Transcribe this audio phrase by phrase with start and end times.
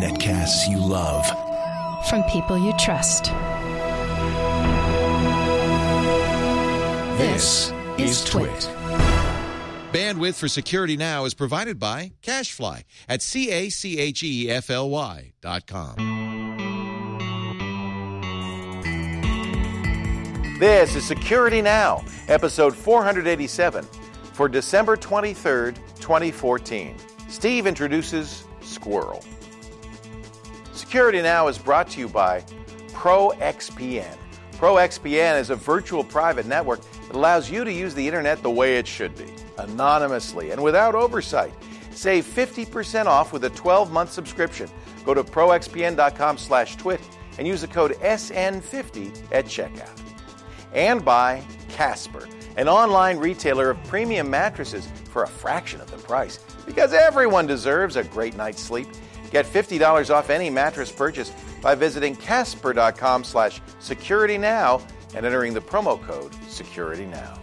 [0.00, 1.24] Netcasts you love.
[2.08, 3.26] From people you trust.
[7.18, 8.68] This is Twit.
[9.92, 15.94] Bandwidth for Security Now is provided by CacheFly at C-A-C-H-E-F-L-Y dot com.
[20.58, 23.84] This is Security Now, episode 487
[24.32, 26.96] for December 23rd, 2014.
[27.30, 29.22] Steve introduces Squirrel.
[30.72, 32.44] Security Now is brought to you by
[32.88, 34.16] ProXPN.
[34.54, 38.78] ProXPN is a virtual private network that allows you to use the internet the way
[38.78, 41.54] it should be, anonymously and without oversight.
[41.92, 44.68] Save 50% off with a 12-month subscription.
[45.04, 47.00] Go to proxpn.com/twit
[47.38, 50.02] and use the code SN50 at checkout.
[50.74, 52.26] And by Casper,
[52.60, 57.96] an online retailer of premium mattresses for a fraction of the price because everyone deserves
[57.96, 58.86] a great night's sleep.
[59.30, 66.02] Get $50 off any mattress purchase by visiting casper.com slash securitynow and entering the promo
[66.02, 67.38] code securitynow.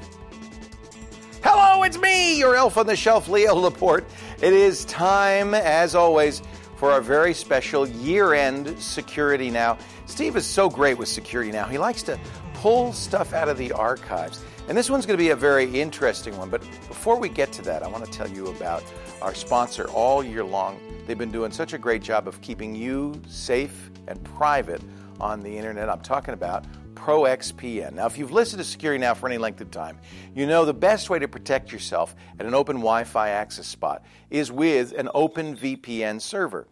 [1.42, 4.06] Hello, it's me, your elf on the shelf, Leo Laporte.
[4.40, 6.44] It is time, as always,
[6.76, 9.80] for our very special year end Security Now.
[10.06, 11.66] Steve is so great with Security Now.
[11.66, 12.20] He likes to
[12.54, 14.44] pull stuff out of the archives.
[14.68, 16.50] And this one's going to be a very interesting one.
[16.50, 18.84] But before we get to that, I want to tell you about
[19.22, 20.78] our sponsor all year long.
[21.06, 24.82] They've been doing such a great job of keeping you safe and private
[25.22, 25.88] on the internet.
[25.88, 27.94] I'm talking about ProXPN.
[27.94, 30.00] Now, if you've listened to Security Now for any length of time,
[30.36, 34.04] you know the best way to protect yourself at an open Wi Fi access spot
[34.30, 36.68] is with an open VPN server.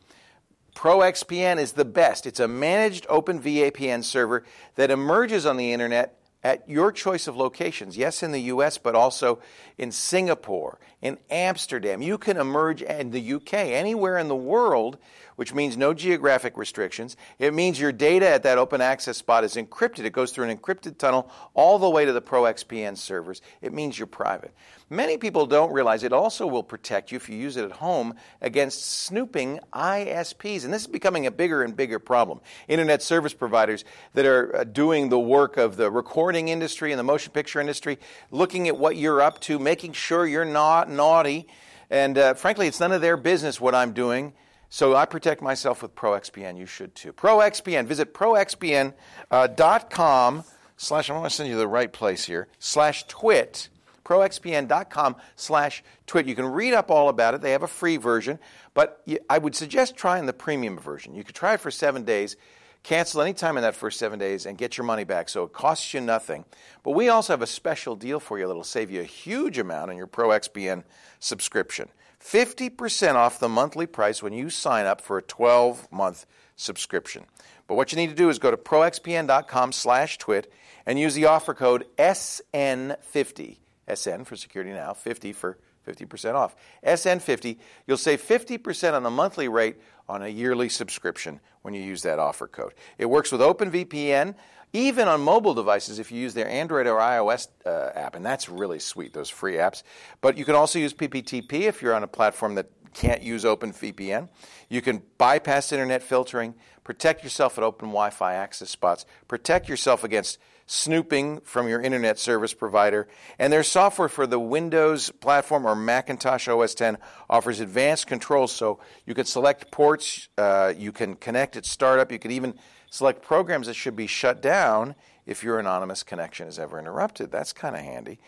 [0.76, 2.28] ProXPN is the best.
[2.28, 4.44] It's a managed open VPN server
[4.76, 7.98] that emerges on the internet at your choice of locations.
[7.98, 9.40] Yes, in the US, but also
[9.80, 12.04] in Singapore, in Amsterdam.
[12.04, 15.00] You can emerge in the UK, anywhere in the world,
[15.36, 17.18] which means no geographic restrictions.
[17.40, 20.06] It means your data at that open access spot is encrypted.
[20.06, 23.42] It goes through an encrypted tunnel all the way to the ProXPN servers.
[23.62, 24.54] It means you're private.
[24.90, 28.14] Many people don't realize it also will protect you if you use it at home
[28.40, 30.64] against snooping ISPs.
[30.64, 32.40] And this is becoming a bigger and bigger problem.
[32.68, 37.04] Internet service providers that are uh, doing the work of the recording industry and the
[37.04, 37.98] motion picture industry,
[38.30, 41.48] looking at what you're up to, making sure you're not naughty.
[41.90, 44.34] And uh, frankly, it's none of their business what I'm doing.
[44.70, 46.58] So I protect myself with ProXPN.
[46.58, 47.14] You should too.
[47.14, 47.86] ProXPN.
[47.86, 48.94] Visit proxpn.com
[49.32, 50.44] uh,
[50.78, 53.70] slash, I want to send you the right place here, slash twit
[54.06, 56.28] proxpn.com slash twit.
[56.28, 57.42] You can read up all about it.
[57.42, 58.40] They have a free version,
[58.74, 61.16] but I would suggest trying the premium version.
[61.16, 62.38] You could try it for seven days,
[62.84, 65.28] cancel any time in that first seven days, and get your money back.
[65.28, 66.46] So it costs you nothing.
[66.84, 69.90] But we also have a special deal for you that'll save you a huge amount
[69.90, 70.84] on your ProXPN
[71.20, 71.90] subscription.
[72.26, 76.26] 50% off the monthly price when you sign up for a 12-month
[76.56, 77.26] subscription.
[77.68, 80.52] But what you need to do is go to proxpn.com slash twit
[80.86, 83.58] and use the offer code SN50.
[83.94, 86.56] SN for Security Now, 50 for 50% off.
[86.84, 92.02] SN50, you'll save 50% on the monthly rate on a yearly subscription when you use
[92.04, 92.74] that offer code.
[92.98, 94.36] It works with OpenVPN,
[94.74, 98.50] even on mobile devices if you use their Android or iOS uh, app, and that's
[98.50, 99.84] really sweet, those free apps.
[100.22, 104.30] But you can also use PPTP if you're on a platform that can't use OpenVPN.
[104.70, 110.04] You can bypass internet filtering, protect yourself at open Wi Fi access spots, protect yourself
[110.04, 113.08] against snooping from your internet service provider.
[113.38, 116.98] And their software for the Windows platform or Macintosh OS 10
[117.30, 122.20] offers advanced controls so you can select ports, uh, you can connect at startup, you
[122.20, 122.56] can even
[122.90, 124.96] select programs that should be shut down
[125.26, 127.32] if your anonymous connection is ever interrupted.
[127.32, 128.20] That's kind of handy.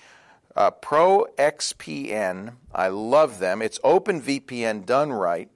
[0.55, 3.61] Uh, ProXPN, I love them.
[3.61, 5.49] It's OpenVPN done right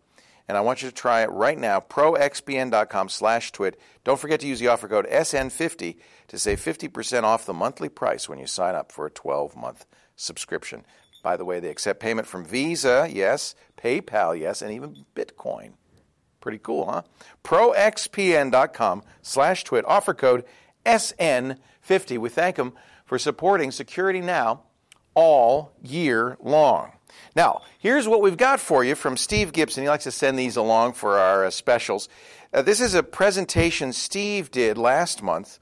[0.47, 1.79] and I want you to try it right now.
[1.79, 3.79] ProXPN.com slash twit.
[4.03, 5.97] Don't forget to use the offer code SN50
[6.28, 9.85] to save 50% off the monthly price when you sign up for a 12 month
[10.16, 10.85] subscription.
[11.24, 15.73] By the way, they accept payment from Visa, yes, PayPal, yes, and even Bitcoin.
[16.40, 17.03] Pretty cool, huh?
[17.44, 19.85] ProXPN.com slash twit.
[19.85, 20.46] Offer code
[20.85, 22.17] SN50.
[22.17, 22.73] We thank them
[23.05, 24.64] for supporting Security Now
[25.14, 26.94] all year long.
[27.35, 29.84] Now, here's what we've got for you from Steve Gibson.
[29.84, 32.09] He likes to send these along for our uh, specials.
[32.53, 35.59] Uh, this is a presentation Steve did last month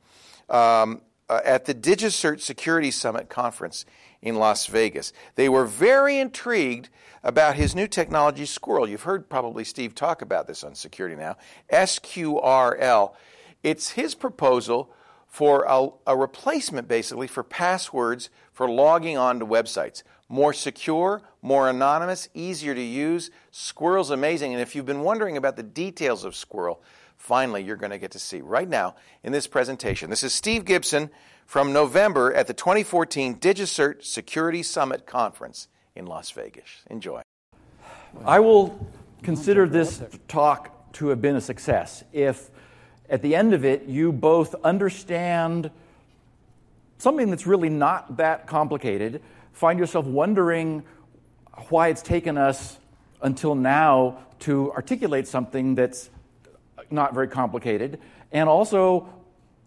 [0.50, 3.86] um, uh, at the DigiCert Security Summit conference
[4.22, 5.13] in Las Vegas.
[5.36, 6.90] They were very intrigued
[7.24, 8.88] about his new technology, Squirrel.
[8.88, 11.38] You've heard probably Steve talk about this on Security Now.
[11.72, 13.13] SQRL.
[13.62, 14.92] It's his proposal
[15.28, 21.68] for a, a replacement, basically, for passwords for logging on to websites more secure, more
[21.68, 23.31] anonymous, easier to use.
[23.52, 24.54] Squirrel's amazing.
[24.54, 26.81] And if you've been wondering about the details of Squirrel,
[27.18, 30.10] finally you're going to get to see right now in this presentation.
[30.10, 31.10] This is Steve Gibson
[31.46, 36.84] from November at the 2014 DigiCert Security Summit Conference in Las Vegas.
[36.90, 37.22] Enjoy.
[38.24, 38.88] I will
[39.24, 42.50] consider this talk to have been a success if
[43.10, 45.72] at the end of it you both understand
[47.00, 49.22] something that's really not that complicated,
[49.60, 50.82] find yourself wondering
[51.68, 52.80] why it's taken us
[53.22, 56.10] until now to articulate something that's
[56.90, 58.00] not very complicated,
[58.32, 59.10] and also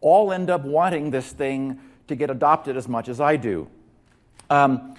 [0.00, 1.78] all end up wanting this thing
[2.08, 3.68] to get adopted as much as I do.
[4.48, 4.94] Um,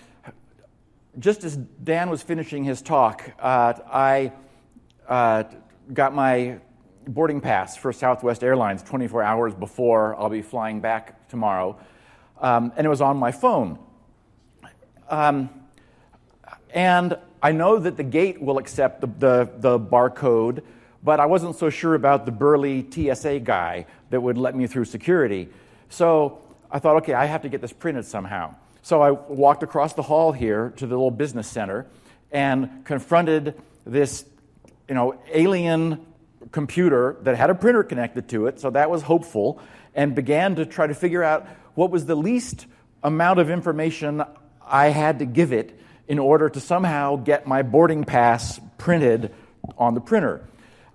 [1.18, 4.32] just as Dan was finishing his talk, uh, I
[5.10, 5.46] uh,
[5.92, 6.60] got my
[7.08, 11.80] boarding pass for Southwest Airlines 24 hours before I'll be flying back tomorrow,
[12.40, 13.80] um, and it was on my phone.
[15.14, 15.52] Um,
[16.74, 20.64] and I know that the gate will accept the, the, the barcode,
[21.04, 24.86] but I wasn't so sure about the burly TSA guy that would let me through
[24.86, 25.50] security.
[25.90, 28.56] So I thought, okay, I have to get this printed somehow.
[28.82, 31.86] So I walked across the hall here to the little business center
[32.32, 33.54] and confronted
[33.86, 34.26] this,
[34.90, 36.04] you know, alien
[36.52, 39.62] computer that had a printer connected to it, so that was hopeful,
[39.94, 41.46] and began to try to figure out
[41.76, 42.66] what was the least
[43.04, 44.24] amount of information
[44.66, 49.34] I had to give it in order to somehow get my boarding pass printed
[49.78, 50.48] on the printer.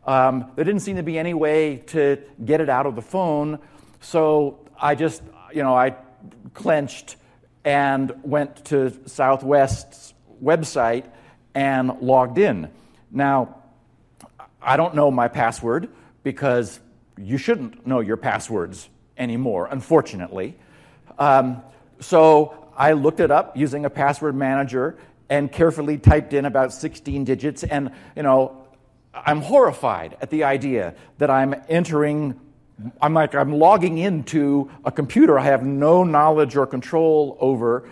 [0.06, 3.58] Um, there didn't seem to be any way to get it out of the phone,
[4.00, 5.22] so I just,
[5.52, 5.96] you know, I
[6.54, 7.16] clenched
[7.64, 11.04] and went to Southwest's website
[11.54, 12.70] and logged in.
[13.10, 13.56] Now,
[14.62, 15.88] I don't know my password
[16.22, 16.80] because
[17.16, 20.56] you shouldn't know your passwords anymore, unfortunately.
[21.18, 21.62] Um,
[22.00, 24.96] so I looked it up using a password manager
[25.28, 28.68] and carefully typed in about 16 digits, and you know,
[29.12, 32.38] I'm horrified at the idea that I'm entering,
[33.02, 37.88] I'm like, I'm logging into a computer I have no knowledge or control over,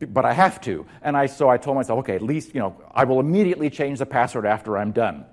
[0.00, 0.84] but I have to.
[1.00, 4.00] And I, so I told myself, okay, at least, you know, I will immediately change
[4.00, 5.24] the password after I'm done.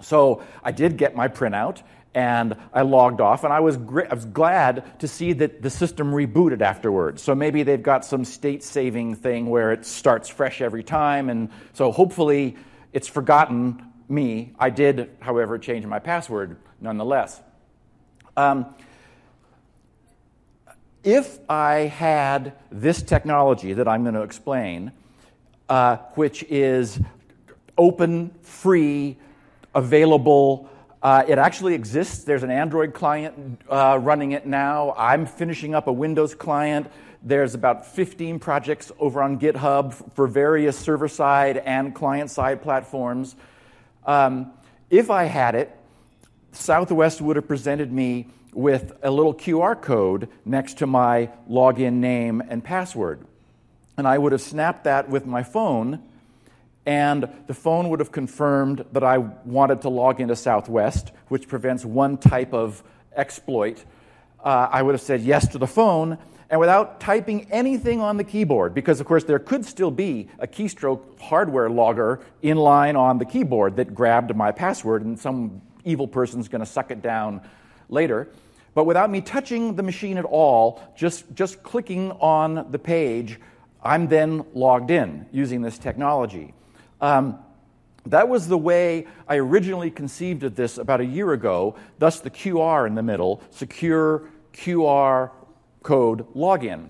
[0.00, 1.82] So I did get my printout
[2.14, 5.70] and I logged off, and I was, gr- I was glad to see that the
[5.70, 7.22] system rebooted afterwards.
[7.22, 11.50] So maybe they've got some state saving thing where it starts fresh every time, and
[11.72, 12.56] so hopefully
[12.92, 14.52] it's forgotten me.
[14.58, 17.40] I did, however, change my password nonetheless.
[18.36, 18.74] Um,
[21.02, 24.92] if I had this technology that I'm going to explain,
[25.68, 26.98] uh, which is
[27.76, 29.16] open, free,
[29.74, 30.70] available,
[31.04, 32.24] uh, it actually exists.
[32.24, 34.94] There's an Android client uh, running it now.
[34.96, 36.90] I'm finishing up a Windows client.
[37.22, 43.36] There's about 15 projects over on GitHub for various server side and client side platforms.
[44.06, 44.52] Um,
[44.88, 45.76] if I had it,
[46.52, 52.42] Southwest would have presented me with a little QR code next to my login name
[52.48, 53.26] and password.
[53.98, 56.02] And I would have snapped that with my phone,
[56.86, 61.84] and the phone would have confirmed that I wanted to log into Southwest, which prevents
[61.84, 62.82] one type of
[63.16, 63.84] exploit.
[64.42, 66.18] Uh, I would have said yes to the phone,
[66.50, 70.46] and without typing anything on the keyboard, because of course there could still be a
[70.46, 76.06] keystroke hardware logger in line on the keyboard that grabbed my password, and some evil
[76.06, 77.40] person's going to suck it down
[77.88, 78.28] later.
[78.74, 83.38] But without me touching the machine at all, just, just clicking on the page,
[83.82, 86.52] I'm then logged in using this technology.
[87.04, 87.38] Um,
[88.06, 92.30] that was the way I originally conceived of this about a year ago, thus the
[92.30, 95.30] QR in the middle, secure QR
[95.82, 96.88] code login.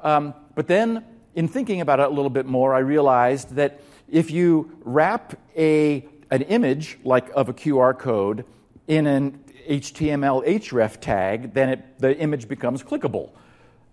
[0.00, 4.30] Um, but then, in thinking about it a little bit more, I realized that if
[4.30, 8.44] you wrap a, an image like of a QR code
[8.86, 13.30] in an HTML href tag, then it, the image becomes clickable,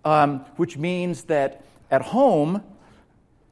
[0.04, 2.62] um, which means that at home,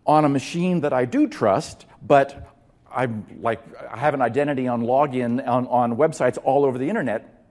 [0.06, 2.54] on a machine that I do trust, but
[2.90, 3.08] I
[3.40, 7.44] like I have an identity on login on, on websites all over the internet.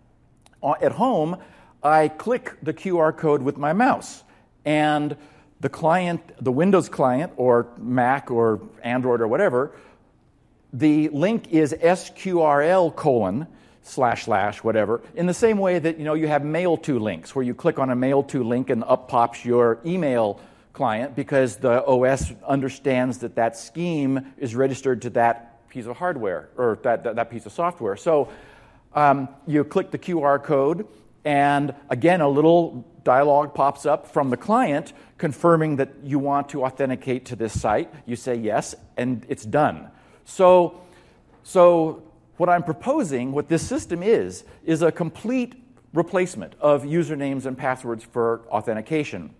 [0.62, 1.38] Uh, at home,
[1.81, 4.24] I click the QR code with my mouse,
[4.63, 5.17] and
[5.60, 9.72] the client, the Windows client, or Mac or Android or whatever,
[10.72, 13.48] the link is SQRL colon
[13.83, 17.36] slash slash whatever in the same way that you know you have mail to links
[17.36, 20.39] where you click on a mail to link and up pops your email
[20.74, 26.50] client because the os understands that that scheme is registered to that piece of hardware
[26.58, 28.27] or that, that, that piece of software so
[28.96, 30.88] um, you click the qr code
[31.25, 36.65] and again, a little dialog pops up from the client confirming that you want to
[36.65, 37.94] authenticate to this site.
[38.06, 39.89] You say yes, and it's done.
[40.25, 40.82] So,
[41.44, 42.03] so
[42.38, 45.56] what I'm proposing, what this system is, is a complete
[45.94, 49.34] replacement of usernames and passwords for authentication.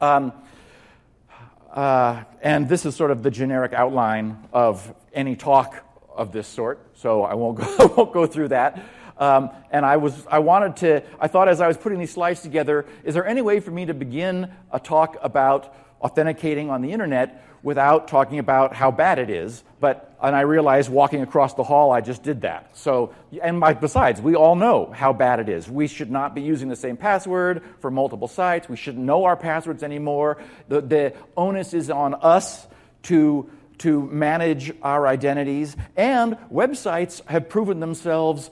[0.00, 0.32] Um,
[1.72, 6.78] uh, and this is sort of the generic outline of any talk of this sort,
[6.94, 8.84] so I won't go, I won't go through that.
[9.18, 12.42] Um, and I was, I wanted to, I thought as I was putting these slides
[12.42, 16.92] together, is there any way for me to begin a talk about authenticating on the
[16.92, 19.62] internet without talking about how bad it is?
[19.80, 22.76] But, and I realized walking across the hall, I just did that.
[22.76, 25.68] So, and my, besides, we all know how bad it is.
[25.68, 28.68] We should not be using the same password for multiple sites.
[28.68, 30.42] We shouldn't know our passwords anymore.
[30.68, 32.66] The, the onus is on us
[33.04, 38.50] to to manage our identities, and websites have proven themselves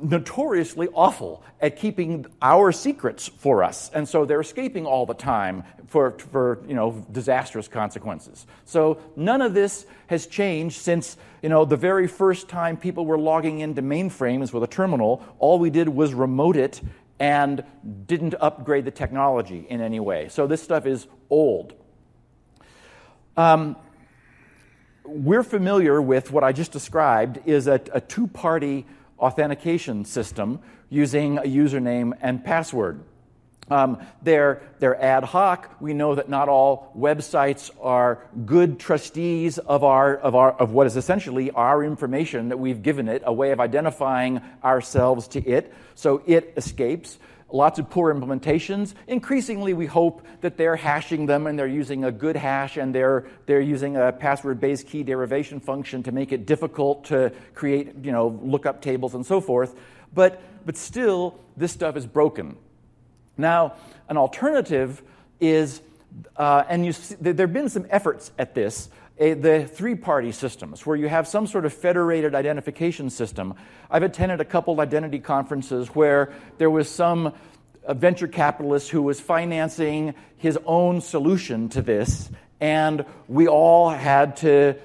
[0.00, 3.90] notoriously awful at keeping our secrets for us.
[3.94, 8.46] And so they're escaping all the time for, for you know disastrous consequences.
[8.64, 13.18] So none of this has changed since you know the very first time people were
[13.18, 16.80] logging into mainframes with a terminal all we did was remote it
[17.20, 17.62] and
[18.06, 20.28] didn't upgrade the technology in any way.
[20.28, 21.74] So this stuff is old.
[23.36, 23.76] Um,
[25.04, 28.86] we're familiar with what i just described is a, a two-party
[29.18, 33.00] authentication system using a username and password.
[33.70, 35.74] Um, they're, they're ad hoc.
[35.80, 40.86] We know that not all websites are good trustees of, our, of, our, of what
[40.86, 45.72] is essentially our information that we've given it, a way of identifying ourselves to it,
[45.94, 47.18] so it escapes
[47.54, 48.94] lots of poor implementations.
[49.06, 53.26] Increasingly, we hope that they're hashing them and they're using a good hash and they're,
[53.46, 58.10] they're using a password based key derivation function to make it difficult to create you
[58.10, 59.78] know, lookup tables and so forth.
[60.12, 62.56] But, but still, this stuff is broken.
[63.38, 63.74] Now,
[64.08, 65.00] an alternative
[65.40, 65.80] is,
[66.36, 70.32] uh, and you see, there have been some efforts at this a, the three party
[70.32, 73.54] systems, where you have some sort of federated identification system.
[73.90, 77.32] I've attended a couple identity conferences where there was some
[77.86, 82.30] uh, venture capitalist who was financing his own solution to this,
[82.60, 84.76] and we all had to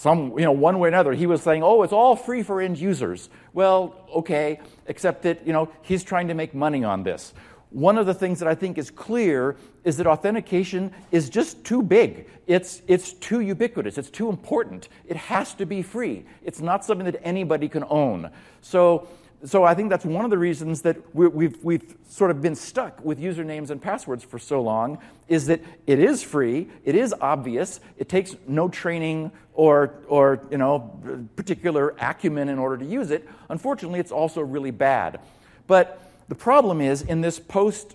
[0.00, 2.62] some, you know, one way or another, he was saying, oh, it's all free for
[2.62, 3.28] end users.
[3.52, 7.34] Well, okay, except that, you know, he's trying to make money on this.
[7.68, 11.82] One of the things that I think is clear is that authentication is just too
[11.82, 12.28] big.
[12.46, 13.96] It's, it's too ubiquitous.
[13.98, 14.88] It's too important.
[15.06, 16.24] It has to be free.
[16.44, 18.30] It's not something that anybody can own.
[18.60, 19.08] So,
[19.44, 22.42] so I think that's one of the reasons that we have we've, we've sort of
[22.42, 26.94] been stuck with usernames and passwords for so long is that it is free, it
[26.94, 32.84] is obvious, it takes no training or, or you know, particular acumen in order to
[32.84, 33.26] use it.
[33.48, 35.20] Unfortunately, it's also really bad.
[35.66, 37.94] But the problem is, in this post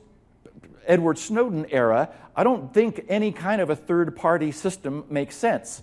[0.87, 5.81] Edward Snowden era, I don't think any kind of a third party system makes sense.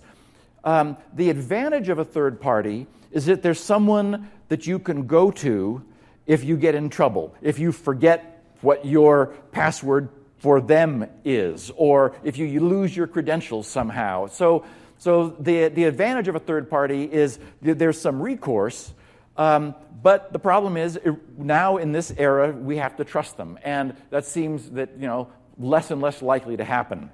[0.63, 5.31] Um, the advantage of a third party is that there's someone that you can go
[5.31, 5.83] to
[6.25, 12.15] if you get in trouble, if you forget what your password for them is, or
[12.23, 14.27] if you, you lose your credentials somehow.
[14.27, 14.65] So,
[14.97, 18.93] so the, the advantage of a third party is there's some recourse,
[19.37, 20.99] um, but the problem is
[21.37, 25.29] now in this era we have to trust them, and that seems that you know
[25.57, 27.09] less and less likely to happen.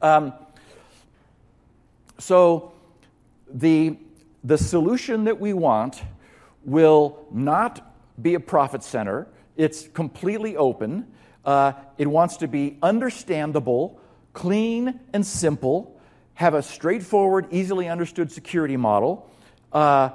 [0.00, 0.32] Um,
[2.18, 2.72] so
[3.52, 3.98] the
[4.44, 6.02] the solution that we want
[6.64, 9.26] will not be a profit center.
[9.56, 11.06] It's completely open.
[11.44, 14.00] Uh, it wants to be understandable,
[14.32, 16.00] clean, and simple.
[16.34, 19.30] Have a straightforward, easily understood security model.
[19.72, 20.10] Uh,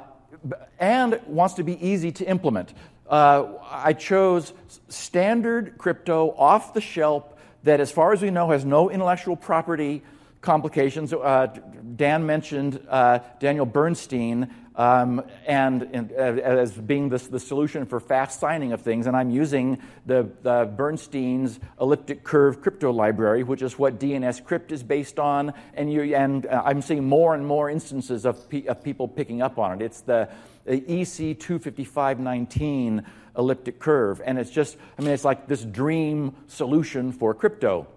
[0.79, 2.73] and wants to be easy to implement.
[3.09, 4.53] Uh, I chose
[4.89, 7.23] standard crypto off the shelf
[7.63, 10.01] that, as far as we know, has no intellectual property
[10.41, 11.13] complications.
[11.13, 11.47] Uh,
[11.95, 18.01] Dan mentioned uh, Daniel Bernstein um, and, and uh, as being the, the solution for
[18.01, 23.61] fast signing of things, and I'm using the, the, Bernstein's elliptic curve crypto library, which
[23.61, 27.69] is what DNSCrypt is based on, and, you, and uh, I'm seeing more and more
[27.69, 29.85] instances of, pe- of people picking up on it.
[29.85, 30.27] It's the,
[30.65, 33.05] the Ed25519
[33.37, 37.87] elliptic curve, and it's just, I mean, it's like this dream solution for crypto.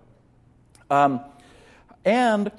[0.91, 1.21] Um,
[2.05, 2.53] and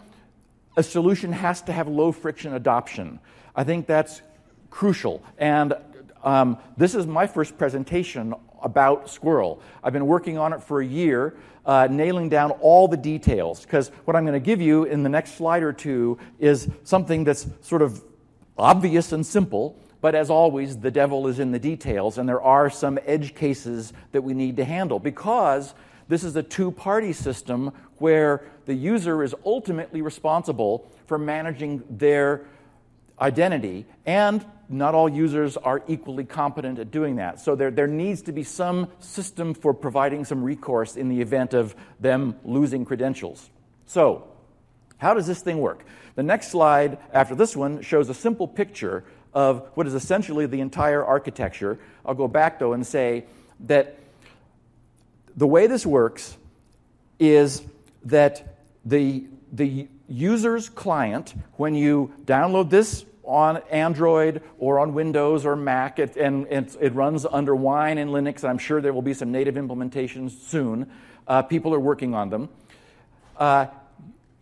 [0.76, 3.20] a solution has to have low friction adoption.
[3.56, 4.22] I think that's
[4.70, 5.24] crucial.
[5.38, 5.74] And
[6.24, 9.62] um, this is my first presentation about Squirrel.
[9.84, 13.62] I've been working on it for a year, uh, nailing down all the details.
[13.62, 17.24] Because what I'm going to give you in the next slide or two is something
[17.24, 18.04] that's sort of
[18.58, 22.70] obvious and simple, But as always, the devil is in the details, and there are
[22.70, 25.74] some edge cases that we need to handle because
[26.08, 32.46] this is a two party system where the user is ultimately responsible for managing their
[33.22, 37.40] identity, and not all users are equally competent at doing that.
[37.40, 41.54] So there, there needs to be some system for providing some recourse in the event
[41.54, 43.50] of them losing credentials.
[43.88, 44.28] So,
[44.98, 45.84] how does this thing work?
[46.16, 50.60] The next slide after this one shows a simple picture of what is essentially the
[50.60, 51.80] entire architecture.
[52.06, 53.26] I'll go back though and say
[53.62, 53.98] that
[55.36, 56.38] the way this works
[57.20, 57.64] is
[58.06, 65.56] that the, the user's client, when you download this on Android or on Windows or
[65.56, 69.14] Mac, it, and, and it runs under Wine and Linux, I'm sure there will be
[69.14, 70.92] some native implementations soon.
[71.28, 72.50] Uh, people are working on them.
[73.38, 73.68] Uh,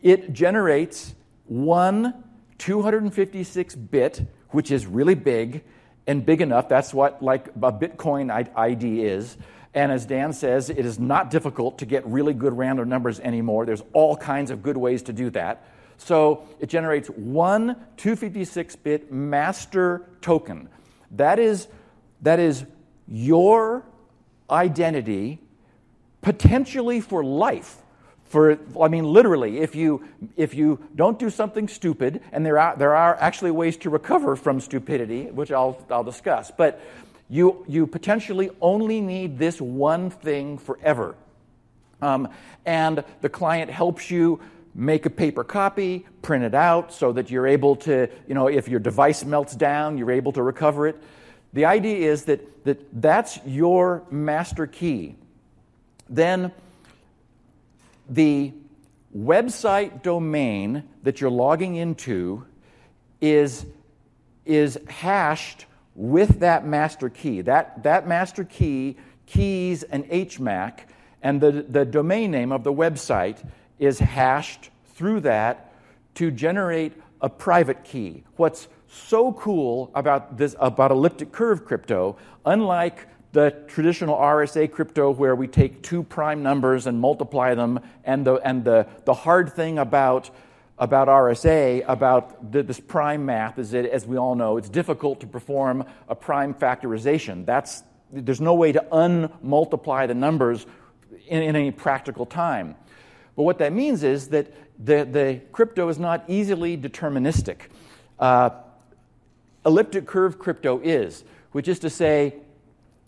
[0.02, 1.14] it generates
[1.46, 2.24] one
[2.58, 5.64] 256 bit, which is really big
[6.08, 6.70] and big enough.
[6.70, 9.38] That's what like a Bitcoin ID is.
[9.74, 13.66] And as Dan says, it is not difficult to get really good random numbers anymore.
[13.66, 15.66] There's all kinds of good ways to do that.
[15.98, 20.70] So it generates one 256 bit master token.
[21.12, 21.68] That is,
[22.22, 22.66] that is
[23.08, 23.84] your
[24.50, 25.40] identity
[26.22, 27.78] potentially for life.
[28.26, 30.06] For, I mean, literally, if you,
[30.36, 34.36] if you don't do something stupid, and there are, there are actually ways to recover
[34.36, 36.82] from stupidity, which I'll, I'll discuss, but
[37.30, 41.16] you, you potentially only need this one thing forever.
[42.02, 42.30] Um,
[42.66, 44.40] and the client helps you
[44.74, 48.68] make a paper copy, print it out so that you're able to, you know, if
[48.68, 51.02] your device melts down, you're able to recover it.
[51.54, 55.16] The idea is that, that that's your master key.
[56.08, 56.52] Then
[58.08, 58.54] the
[59.18, 62.46] website domain that you're logging into
[63.20, 63.66] is,
[64.46, 65.66] is hashed
[65.98, 67.42] with that master key.
[67.42, 70.82] That, that master key keys an HMAC,
[71.22, 73.46] and the, the domain name of the website
[73.80, 75.74] is hashed through that
[76.16, 78.24] to generate a private key.
[78.36, 85.36] What's so cool about this about elliptic curve crypto, unlike the traditional RSA crypto where
[85.36, 89.78] we take two prime numbers and multiply them, and the, and the, the hard thing
[89.80, 90.30] about,
[90.80, 95.20] about RSA, about the, this prime math, is that, as we all know, it's difficult
[95.22, 97.46] to perform a prime factorization.
[97.46, 100.66] That's, there's no way to unmultiply the numbers
[101.28, 102.76] in, in any practical time.
[103.36, 107.62] But what that means is that the, the crypto is not easily deterministic.
[108.20, 108.52] Uh,
[109.66, 112.36] elliptic curve crypto is, which is to say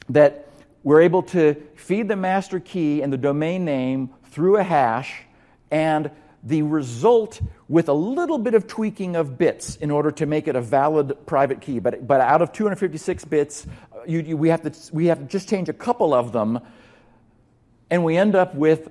[0.10, 0.48] that
[0.84, 5.24] we're able to feed the master key and the domain name through a hash,
[5.72, 6.10] and
[6.44, 10.56] the result with a little bit of tweaking of bits in order to make it
[10.56, 11.80] a valid private key.
[11.80, 15.26] But, but out of 256 bits, uh, you, you, we, have to, we have to
[15.26, 16.60] just change a couple of them,
[17.90, 18.90] and we end up with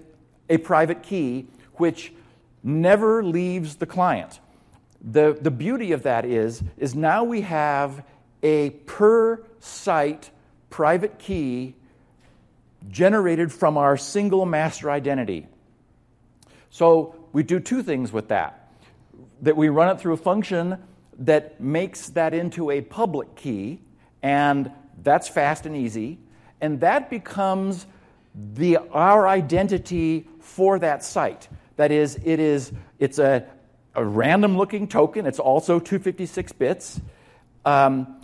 [0.51, 2.13] a private key which
[2.63, 4.41] never leaves the client.
[5.01, 8.05] The, the beauty of that is, is now we have
[8.43, 10.31] a per site
[10.71, 11.75] private key
[12.91, 15.47] generated from our single master identity.
[16.71, 18.73] So we do two things with that.
[19.43, 20.79] That we run it through a function
[21.19, 23.81] that makes that into a public key,
[24.23, 24.71] and
[25.03, 26.19] that's fast and easy,
[26.61, 27.87] and that becomes
[28.55, 31.49] the, our identity for that site.
[31.77, 33.47] That is, it is it's a,
[33.95, 35.27] a random looking token.
[35.27, 37.01] It's also 256 bits.
[37.65, 38.21] Um,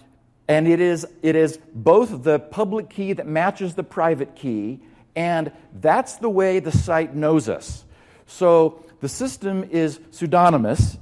[0.49, 4.81] and it is, it is both the public key that matches the private key,
[5.17, 7.85] and that's the way the site knows us.
[8.27, 10.97] So the system is pseudonymous.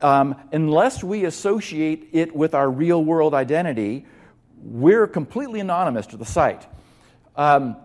[0.00, 4.06] Um, unless we associate it with our real world identity,
[4.60, 6.66] we're completely anonymous to the site.
[7.36, 7.76] Um,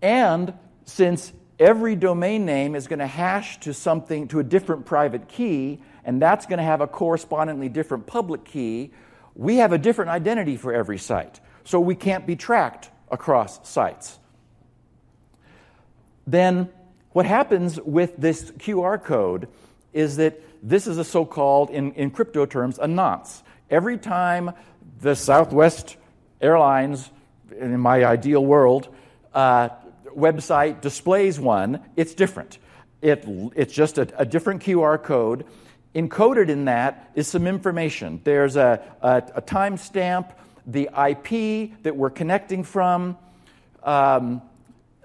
[0.00, 0.54] and
[0.84, 5.82] since every domain name is going to hash to something, to a different private key,
[6.04, 8.92] and that's going to have a correspondingly different public key,
[9.34, 11.40] we have a different identity for every site.
[11.64, 14.20] So we can't be tracked across sites.
[16.28, 16.68] Then,
[17.14, 19.46] what happens with this QR code
[19.92, 23.44] is that this is a so called, in, in crypto terms, a nonce.
[23.70, 24.50] Every time
[25.00, 25.96] the Southwest
[26.40, 27.08] Airlines,
[27.56, 28.88] in my ideal world,
[29.32, 29.68] uh,
[30.08, 32.58] website displays one, it's different.
[33.00, 33.24] It,
[33.54, 35.46] it's just a, a different QR code.
[35.94, 38.20] Encoded in that is some information.
[38.24, 40.32] There's a, a, a timestamp,
[40.66, 43.16] the IP that we're connecting from,
[43.84, 44.42] um,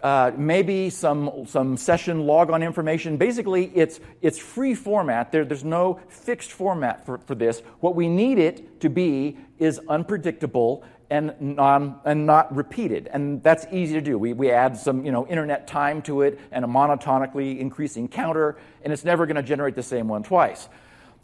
[0.04, 3.18] uh, maybe some, some session logon information.
[3.18, 5.32] Basically, it's, it's free format.
[5.32, 7.62] There, there's no fixed format for, for this.
[7.80, 13.10] What we need it to be is unpredictable and, non, and not repeated.
[13.12, 14.18] And that's easy to do.
[14.18, 18.58] We, we add some you know, internet time to it and a monotonically increasing counter,
[18.84, 20.70] and it's never going to generate the same one twice.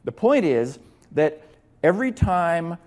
[0.04, 0.80] The point is
[1.14, 1.42] that
[1.84, 2.78] every time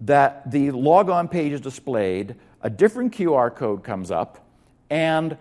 [0.00, 4.45] that the logon page is displayed, a different QR code comes up
[4.90, 5.36] and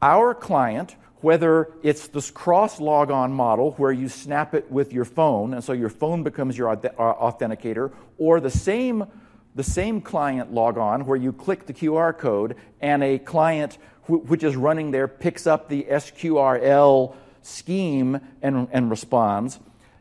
[0.00, 5.54] our client, whether it's this cross logon model where you snap it with your phone,
[5.54, 9.06] and so your phone becomes your uh, authenticator, or the same,
[9.54, 14.56] the same client logon where you click the QR code and a client which is
[14.56, 19.60] running there picks up the SQRL scheme and, and responds.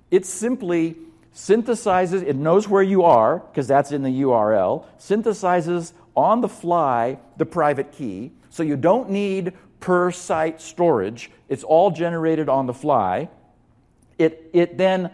[0.09, 0.95] It simply
[1.35, 7.19] synthesizes, it knows where you are, because that's in the URL, synthesizes on the fly
[7.37, 11.31] the private key so you don't need per site storage.
[11.49, 13.29] It's all generated on the fly.
[14.19, 15.09] It, it then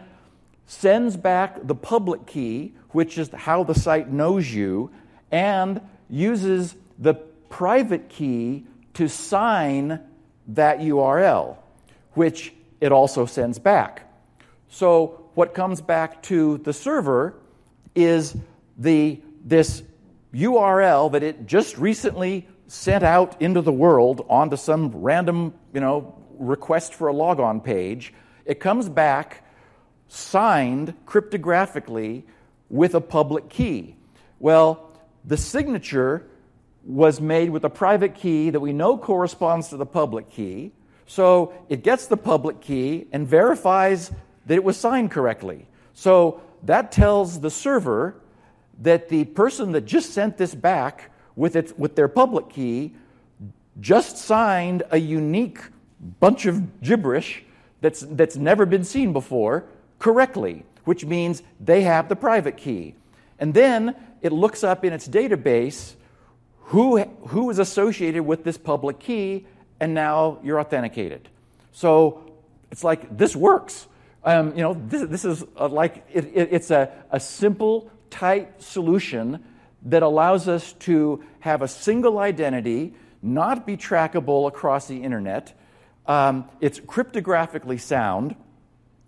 [0.65, 4.91] sends back the public key, which is how the site knows you,
[5.31, 10.01] and uses the private key to sign
[10.47, 11.57] that URL,
[12.13, 14.11] which it also sends back.
[14.69, 17.35] So what comes back to the server
[17.95, 18.35] is
[18.77, 19.83] the, this
[20.33, 26.13] URL that it just recently sent out into the world onto some random, you know,
[26.37, 28.13] request for a logon page.
[28.45, 29.43] It comes back
[30.07, 32.23] signed cryptographically
[32.69, 33.95] with a public key.
[34.39, 34.91] Well,
[35.25, 36.27] the signature
[36.85, 40.71] was made with a private key that we know corresponds to the public key.
[41.05, 44.11] So it gets the public key and verifies
[44.45, 45.67] that it was signed correctly.
[45.93, 48.15] So that tells the server
[48.79, 52.93] that the person that just sent this back with, its, with their public key
[53.79, 55.59] just signed a unique
[56.19, 57.43] bunch of gibberish
[57.79, 59.63] that's, that's never been seen before
[59.99, 62.95] correctly, which means they have the private key.
[63.39, 65.93] And then it looks up in its database
[66.63, 66.97] who,
[67.27, 69.45] who is associated with this public key,
[69.79, 71.29] and now you're authenticated.
[71.71, 72.33] So
[72.71, 73.87] it's like this works.
[74.23, 78.61] Um, you know, this, this is a, like it, it, it's a, a simple, tight
[78.61, 79.43] solution
[79.83, 85.57] that allows us to have a single identity, not be trackable across the internet.
[86.05, 88.35] Um, it's cryptographically sound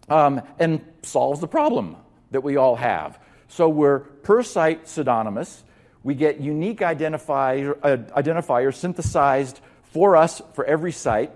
[0.10, 1.96] um, and solves the problem
[2.32, 3.20] that we all have.
[3.48, 5.64] So we're per site pseudonymous.
[6.04, 9.60] We get unique identifier, uh, identifiers synthesized
[9.92, 11.32] for us for every site.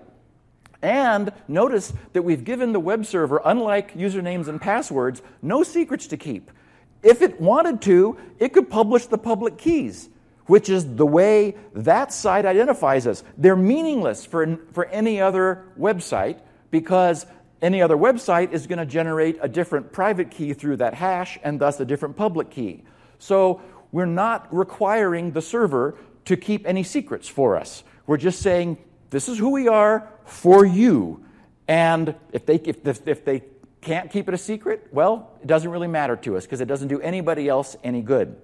[0.80, 6.16] And notice that we've given the web server, unlike usernames and passwords, no secrets to
[6.16, 6.50] keep.
[7.04, 10.08] If it wanted to, it could publish the public keys,
[10.46, 13.22] which is the way that site identifies us.
[13.36, 16.40] They're meaningless for, for any other website
[16.70, 17.26] because
[17.62, 21.60] any other website is going to generate a different private key through that hash and
[21.60, 22.82] thus a different public key.
[23.18, 23.60] So
[23.92, 27.84] we're not requiring the server to keep any secrets for us.
[28.06, 28.78] We're just saying,
[29.10, 31.24] this is who we are for you.
[31.68, 33.40] And if they, if, if they
[33.84, 34.88] can't keep it a secret?
[34.90, 38.36] Well, it doesn't really matter to us because it doesn't do anybody else any good.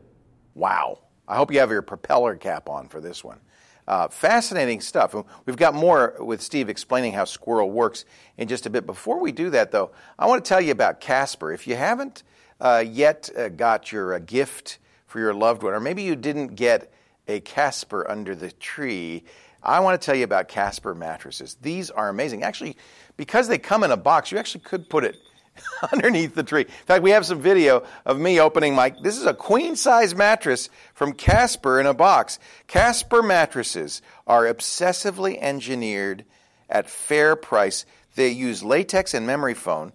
[0.54, 1.00] Wow.
[1.26, 3.40] I hope you have your propeller cap on for this one.
[3.88, 5.14] Uh, fascinating stuff.
[5.46, 8.04] We've got more with Steve explaining how Squirrel works
[8.36, 8.86] in just a bit.
[8.86, 11.52] Before we do that, though, I want to tell you about Casper.
[11.52, 12.22] If you haven't
[12.60, 16.54] uh, yet uh, got your uh, gift for your loved one, or maybe you didn't
[16.54, 16.92] get
[17.26, 19.24] a Casper under the tree,
[19.62, 21.56] I want to tell you about Casper mattresses.
[21.60, 22.42] These are amazing.
[22.42, 22.76] Actually,
[23.16, 25.16] because they come in a box, you actually could put it
[25.92, 26.62] underneath the tree.
[26.62, 28.94] In fact, we have some video of me opening my.
[29.02, 32.38] This is a queen size mattress from Casper in a box.
[32.66, 36.24] Casper mattresses are obsessively engineered
[36.68, 37.84] at fair price.
[38.14, 39.92] They use latex and memory foam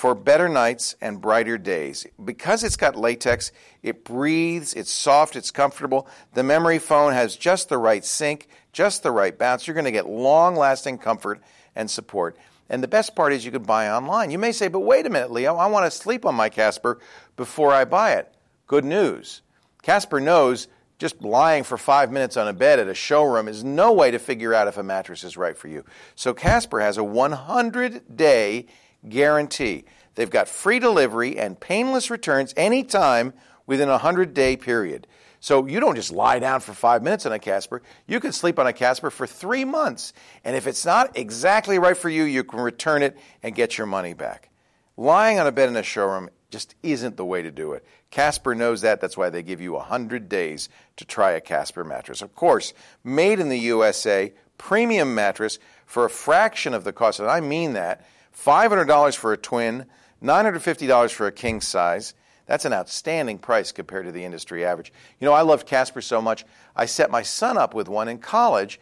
[0.00, 2.06] for better nights and brighter days.
[2.22, 6.08] Because it's got latex, it breathes, it's soft, it's comfortable.
[6.32, 9.66] The memory foam has just the right sink, just the right bounce.
[9.66, 11.42] You're going to get long lasting comfort
[11.76, 12.36] and support.
[12.70, 14.30] And the best part is you can buy online.
[14.30, 17.00] You may say, but wait a minute, Leo, I want to sleep on my Casper
[17.36, 18.32] before I buy it.
[18.68, 19.42] Good news.
[19.82, 23.92] Casper knows just lying for five minutes on a bed at a showroom is no
[23.92, 25.84] way to figure out if a mattress is right for you.
[26.14, 28.66] So Casper has a 100 day
[29.08, 29.84] guarantee.
[30.14, 33.32] They've got free delivery and painless returns anytime
[33.66, 35.08] within a 100 day period.
[35.40, 37.82] So you don't just lie down for five minutes on a Casper.
[38.06, 40.12] You can sleep on a Casper for three months.
[40.44, 43.86] And if it's not exactly right for you, you can return it and get your
[43.86, 44.50] money back.
[44.98, 47.84] Lying on a bed in a showroom just isn't the way to do it.
[48.10, 49.00] Casper knows that.
[49.00, 52.20] That's why they give you 100 days to try a Casper mattress.
[52.20, 57.18] Of course, made in the USA, premium mattress for a fraction of the cost.
[57.18, 58.04] And I mean that.
[58.36, 59.86] $500 for a twin,
[60.22, 62.14] $950 for a king size.
[62.50, 64.92] That's an outstanding price compared to the industry average.
[65.20, 68.18] You know, I loved Casper so much, I set my son up with one in
[68.18, 68.80] college.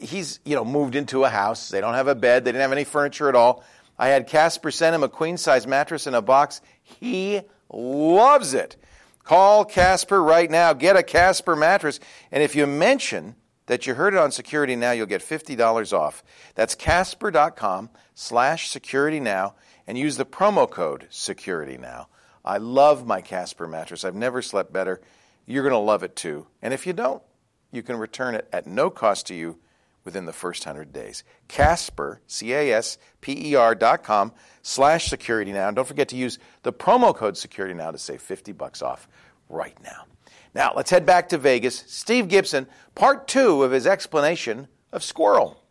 [0.00, 1.68] He's, you know, moved into a house.
[1.68, 3.64] They don't have a bed, they didn't have any furniture at all.
[3.98, 6.62] I had Casper send him a queen size mattress in a box.
[6.82, 8.78] He loves it.
[9.24, 10.72] Call Casper right now.
[10.72, 12.00] Get a Casper mattress.
[12.30, 13.34] And if you mention
[13.66, 16.24] that you heard it on Security Now, you'll get $50 off.
[16.54, 19.54] That's casper.com slash security now
[19.86, 22.08] and use the promo code security now.
[22.44, 24.04] I love my Casper mattress.
[24.04, 25.00] I've never slept better.
[25.46, 26.46] You're going to love it too.
[26.60, 27.22] And if you don't,
[27.70, 29.58] you can return it at no cost to you
[30.04, 31.24] within the first 100 days.
[31.48, 35.68] Casper, C-A-S-P-E-R dot com slash security now.
[35.68, 39.08] And don't forget to use the promo code security now to save 50 bucks off
[39.48, 40.06] right now.
[40.54, 41.84] Now, let's head back to Vegas.
[41.86, 45.61] Steve Gibson, part two of his explanation of Squirrel.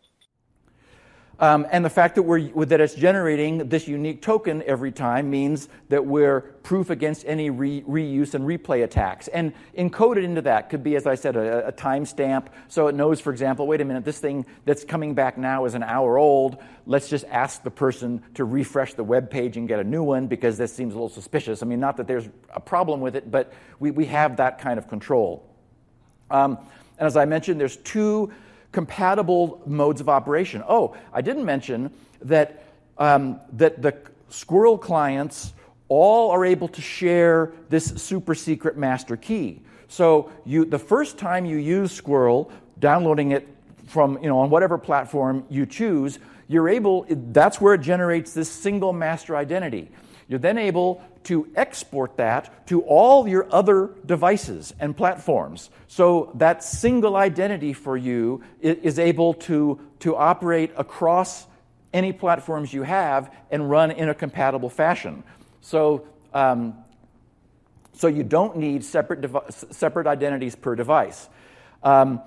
[1.42, 5.68] Um, and the fact that, we're, that it's generating this unique token every time means
[5.88, 9.26] that we're proof against any re- reuse and replay attacks.
[9.26, 12.46] And encoded into that could be, as I said, a, a timestamp.
[12.68, 15.74] So it knows, for example, wait a minute, this thing that's coming back now is
[15.74, 16.58] an hour old.
[16.86, 20.28] Let's just ask the person to refresh the web page and get a new one
[20.28, 21.60] because this seems a little suspicious.
[21.60, 24.78] I mean, not that there's a problem with it, but we, we have that kind
[24.78, 25.44] of control.
[26.30, 26.56] Um,
[26.98, 28.32] and as I mentioned, there's two
[28.72, 30.62] compatible modes of operation.
[30.66, 32.64] Oh, I didn't mention that,
[32.98, 33.94] um, that the
[34.30, 35.52] Squirrel clients
[35.88, 39.60] all are able to share this super secret master key.
[39.88, 43.46] So you, the first time you use Squirrel, downloading it
[43.88, 48.50] from, you know, on whatever platform you choose, you're able, that's where it generates this
[48.50, 49.90] single master identity.
[50.32, 55.68] You're then able to export that to all your other devices and platforms.
[55.88, 61.46] So that single identity for you is able to, to operate across
[61.92, 65.22] any platforms you have and run in a compatible fashion.
[65.60, 66.78] So, um,
[67.92, 71.28] so you don't need separate, separate identities per device.
[71.82, 72.22] Um,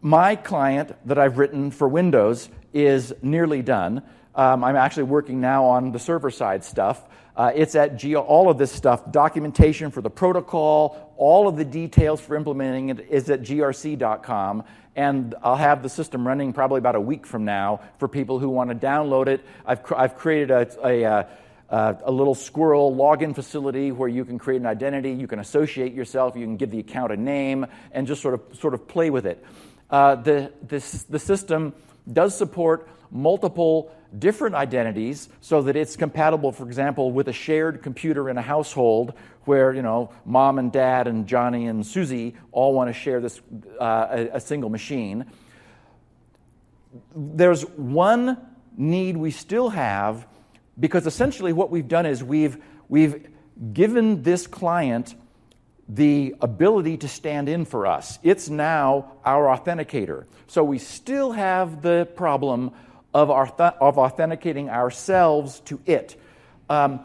[0.00, 4.04] my client that I've written for Windows is nearly done.
[4.34, 7.02] Um, I'm actually working now on the server side stuff.
[7.36, 11.64] Uh, it's at Geo, all of this stuff, documentation for the protocol, all of the
[11.64, 14.64] details for implementing it is at grc.com.
[14.96, 18.48] And I'll have the system running probably about a week from now for people who
[18.48, 19.44] want to download it.
[19.64, 21.28] I've, I've created a, a, a,
[21.70, 25.92] uh, a little squirrel login facility where you can create an identity, you can associate
[25.92, 29.10] yourself, you can give the account a name, and just sort of, sort of play
[29.10, 29.44] with it.
[29.90, 31.72] Uh, the, this, the system
[32.12, 38.30] does support multiple different identities so that it's compatible, for example, with a shared computer
[38.30, 39.12] in a household
[39.44, 43.40] where, you know, mom and dad and Johnny and Susie all want to share this,
[43.80, 45.26] uh, a, a single machine.
[47.14, 48.38] There's one
[48.76, 50.26] need we still have
[50.78, 52.56] because essentially what we've done is we've,
[52.88, 53.26] we've
[53.72, 55.14] given this client
[55.88, 58.18] the ability to stand in for us.
[58.22, 60.26] It's now our authenticator.
[60.46, 62.72] So we still have the problem
[63.14, 66.20] of, our th- of authenticating ourselves to it.
[66.68, 67.00] Um,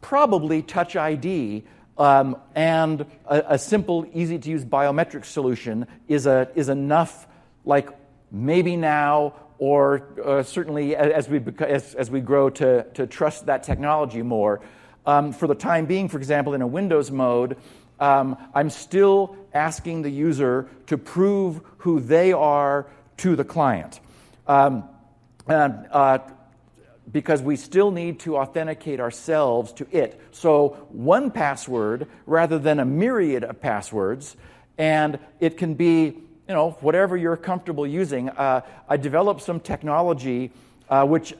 [0.00, 1.64] probably Touch ID
[1.98, 7.26] um, and a, a, simple, easy to use biometric solution is, a, is enough,
[7.64, 7.88] like
[8.30, 13.62] maybe now or uh, certainly as we, as, as we grow to, to trust that
[13.62, 14.60] technology more.
[15.06, 17.56] Um, for the time being, for example, in a Windows mode,
[17.98, 22.86] um, I'm still asking the user to prove who they are
[23.18, 24.00] to the client.
[24.46, 24.86] Um,
[25.48, 26.18] and, uh,
[27.12, 30.20] because we still need to authenticate ourselves to it.
[30.32, 34.36] So, one password rather than a myriad of passwords,
[34.76, 38.28] and it can be, you know, whatever you're comfortable using.
[38.28, 40.50] Uh, I developed some technology
[40.88, 41.34] uh, which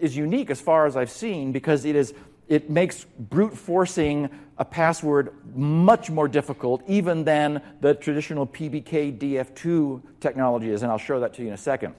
[0.00, 2.14] is unique as far as I've seen because it is
[2.46, 10.02] it makes brute forcing a password much more difficult even than the traditional PBK DF2
[10.20, 11.94] technology is, and I'll show that to you in a second.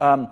[0.00, 0.28] Um,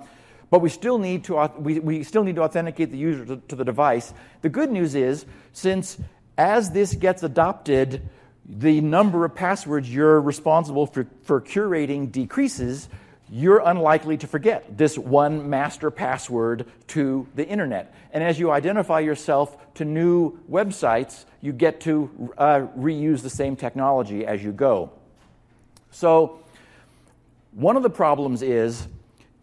[0.55, 3.57] but we still need to, we, we still need to authenticate the user to, to
[3.57, 4.15] the device.
[4.43, 5.99] The good news is, since
[6.39, 8.09] as this gets adopted,
[8.49, 12.89] the number of passwords you're responsible for, for curating decreases,
[13.29, 17.93] you're unlikely to forget this one master password to the internet.
[18.13, 23.57] And as you identify yourself to new websites, you get to uh, reuse the same
[23.57, 24.93] technology as you go.
[25.91, 26.39] So,
[27.51, 28.87] one of the problems is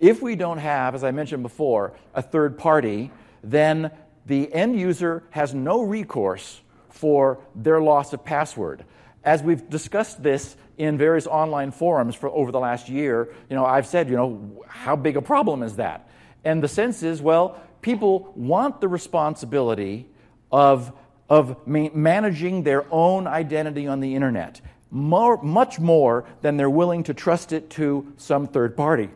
[0.02, 3.12] if we don't have, as I mentioned before, a third party,
[3.44, 3.92] then
[4.26, 6.60] the end user has no recourse
[6.90, 8.84] for their loss of password.
[9.24, 13.64] As we've discussed this in various online forums for over the last year, you know,
[13.64, 16.10] I've said, you know, how big a problem is that?
[16.44, 20.08] And the sense is, well, people want the responsibility
[20.52, 20.92] of,
[21.30, 27.04] of ma- managing their own identity on the internet, more, much more than they're willing
[27.04, 29.12] to trust it to some third party.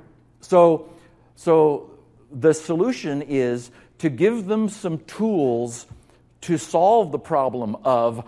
[0.46, 0.90] So,
[1.36, 1.90] so
[2.32, 5.88] the solution is to give them some tools
[6.42, 8.24] to solve the problem of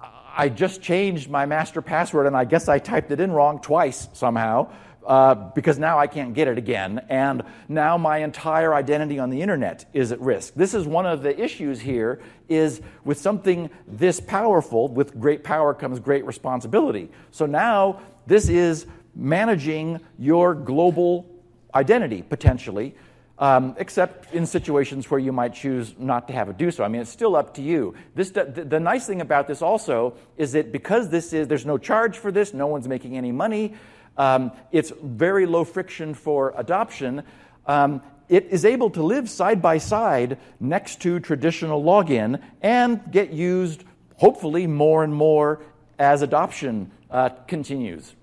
[0.00, 4.08] I just changed my master password and I guess I typed it in wrong twice
[4.14, 4.72] somehow
[5.06, 7.04] uh, because now I can't get it again.
[7.10, 10.54] And now my entire identity on the internet is at risk.
[10.54, 15.74] This is one of the issues here is with something this powerful, with great power
[15.74, 17.10] comes great responsibility.
[17.32, 21.26] So now this is managing your global
[21.74, 22.94] identity potentially.
[23.38, 26.84] Um, except in situations where you might choose not to have it do so.
[26.84, 27.94] I mean, it's still up to you.
[28.14, 31.78] This, the, the nice thing about this also is that because this is, there's no
[31.78, 33.72] charge for this, no one's making any money,
[34.18, 37.22] um, it's very low friction for adoption.
[37.66, 43.30] Um, it is able to live side by side next to traditional login and get
[43.32, 43.84] used,
[44.16, 45.62] hopefully, more and more
[45.98, 48.14] as adoption uh, continues.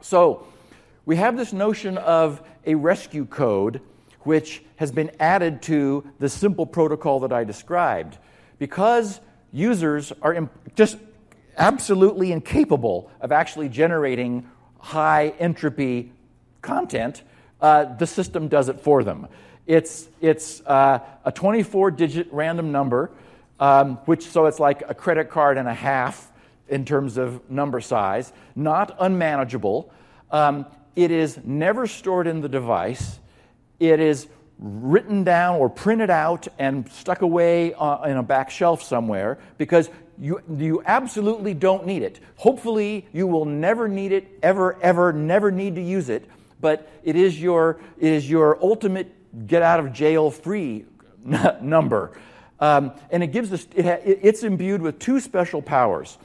[0.00, 0.46] So,
[1.06, 3.80] we have this notion of a rescue code
[4.20, 8.18] which has been added to the simple protocol that I described.
[8.58, 9.20] Because
[9.52, 10.96] users are just
[11.56, 16.12] absolutely incapable of actually generating high entropy
[16.62, 17.22] content,
[17.60, 19.28] uh, the system does it for them.
[19.66, 23.10] It's, it's uh, a 24 digit random number,
[23.60, 26.30] um, which so it's like a credit card and a half
[26.68, 29.92] in terms of number size, not unmanageable.
[30.30, 33.18] Um, it is never stored in the device.
[33.80, 34.28] It is
[34.58, 39.90] written down or printed out and stuck away uh, in a back shelf somewhere because
[40.18, 42.20] you, you absolutely don't need it.
[42.36, 46.28] Hopefully, you will never need it, ever, ever, never need to use it,
[46.60, 49.12] but it is your, it is your ultimate
[49.46, 50.84] get out of jail free
[51.60, 52.12] number.
[52.60, 56.16] Um, and it gives us, it ha, it's imbued with two special powers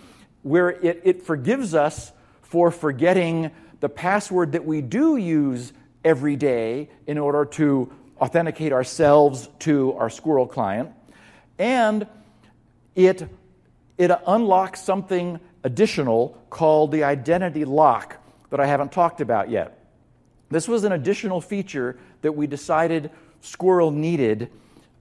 [0.44, 2.12] where it, it forgives us
[2.44, 9.50] for forgetting the password that we do use every day in order to authenticate ourselves
[9.60, 10.92] to our squirrel client.
[11.58, 12.08] And
[12.96, 13.28] it
[13.98, 18.16] it unlocks something additional called the identity lock
[18.50, 19.78] that I haven't talked about yet.
[20.50, 23.12] This was an additional feature that we decided
[23.42, 24.50] Squirrel needed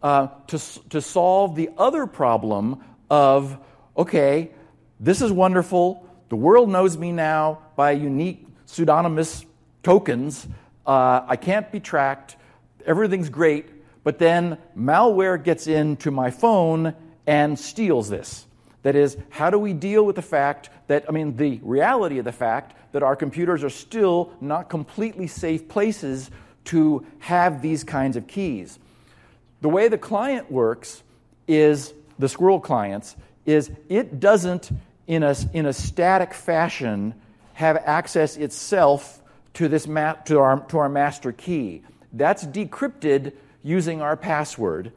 [0.03, 0.59] uh, to,
[0.91, 3.59] to solve the other problem of
[3.97, 4.51] okay,
[5.01, 6.07] this is wonderful.
[6.29, 9.47] The world knows me now by a unique pseudonymous
[9.83, 10.47] tokens.
[10.87, 12.37] Uh, I can't be tracked.
[12.87, 13.67] Everything's great.
[14.05, 16.95] But then malware gets into my phone
[17.27, 18.47] and steals this.
[18.83, 22.25] That is, how do we deal with the fact that, I mean, the reality of
[22.25, 26.31] the fact that our computers are still not completely safe places
[26.67, 28.79] to have these kinds of keys?
[29.63, 31.03] The way the client works
[31.47, 34.71] is, the Squirrel clients, is it doesn't,
[35.07, 37.15] in a, in a static fashion,
[37.59, 39.21] have access itself
[39.53, 41.83] to, this ma- to, our, to our master key.
[42.13, 43.33] That's decrypted
[43.65, 44.93] using our password.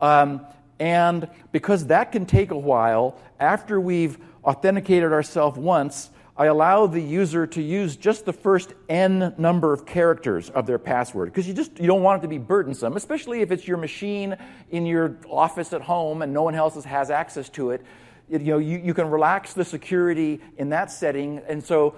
[0.00, 0.46] Um,
[0.78, 7.00] and because that can take a while, after we've authenticated ourselves once, I allow the
[7.00, 11.54] user to use just the first n number of characters of their password because you
[11.54, 14.36] just you don't want it to be burdensome, especially if it's your machine
[14.70, 17.84] in your office at home and no one else has access to it.
[18.28, 21.94] You know, you, you can relax the security in that setting, and so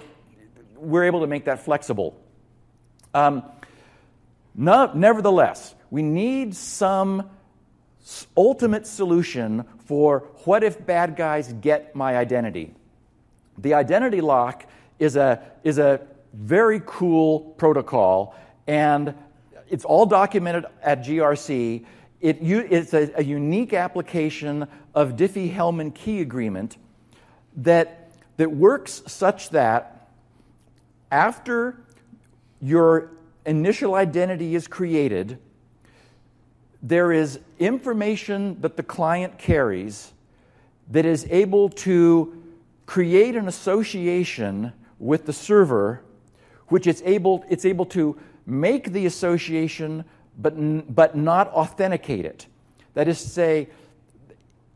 [0.77, 2.21] we're able to make that flexible.
[3.15, 3.43] Um,
[4.55, 7.31] no, nevertheless, we need some
[8.37, 12.75] ultimate solution for what if bad guys get my identity.
[13.57, 14.67] The identity lock
[14.99, 16.01] is a, is a
[16.33, 18.35] very cool protocol,
[18.67, 19.15] and
[19.69, 21.85] it's all documented at GRC.
[22.21, 26.77] It, it's a, a unique application of Diffie-Hellman key agreement
[27.57, 30.11] that, that works such that
[31.11, 31.81] after
[32.61, 33.13] your
[33.47, 35.39] initial identity is created,
[36.83, 40.13] there is information that the client carries
[40.91, 42.43] that is able to
[42.87, 46.03] create an association with the server,
[46.69, 50.05] which it's able, it's able to make the association
[50.39, 52.47] but, but not authenticate it.
[52.95, 53.69] That is to say,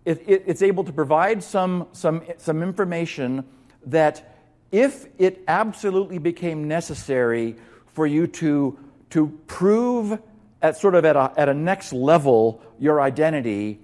[0.04, 3.44] it, it, it's able to provide some, some, some information
[3.86, 4.36] that
[4.72, 7.56] if it absolutely became necessary
[7.86, 8.78] for you to,
[9.10, 10.18] to prove
[10.60, 13.78] at sort of at a, at a next level your identity,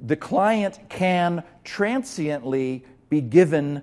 [0.00, 3.82] the client can transiently be given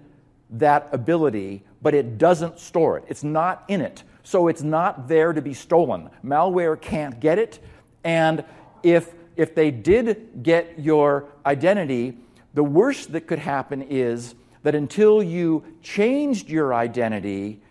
[0.52, 3.06] that ability, but it doesn't store it.
[3.08, 4.04] It's not in it.
[4.24, 6.10] So it's not there to be stolen.
[6.24, 7.60] Malware can't get it.
[8.04, 8.44] And
[8.84, 12.18] if, if they did get your identity,
[12.54, 17.62] the worst that could happen is that until you changed your identity,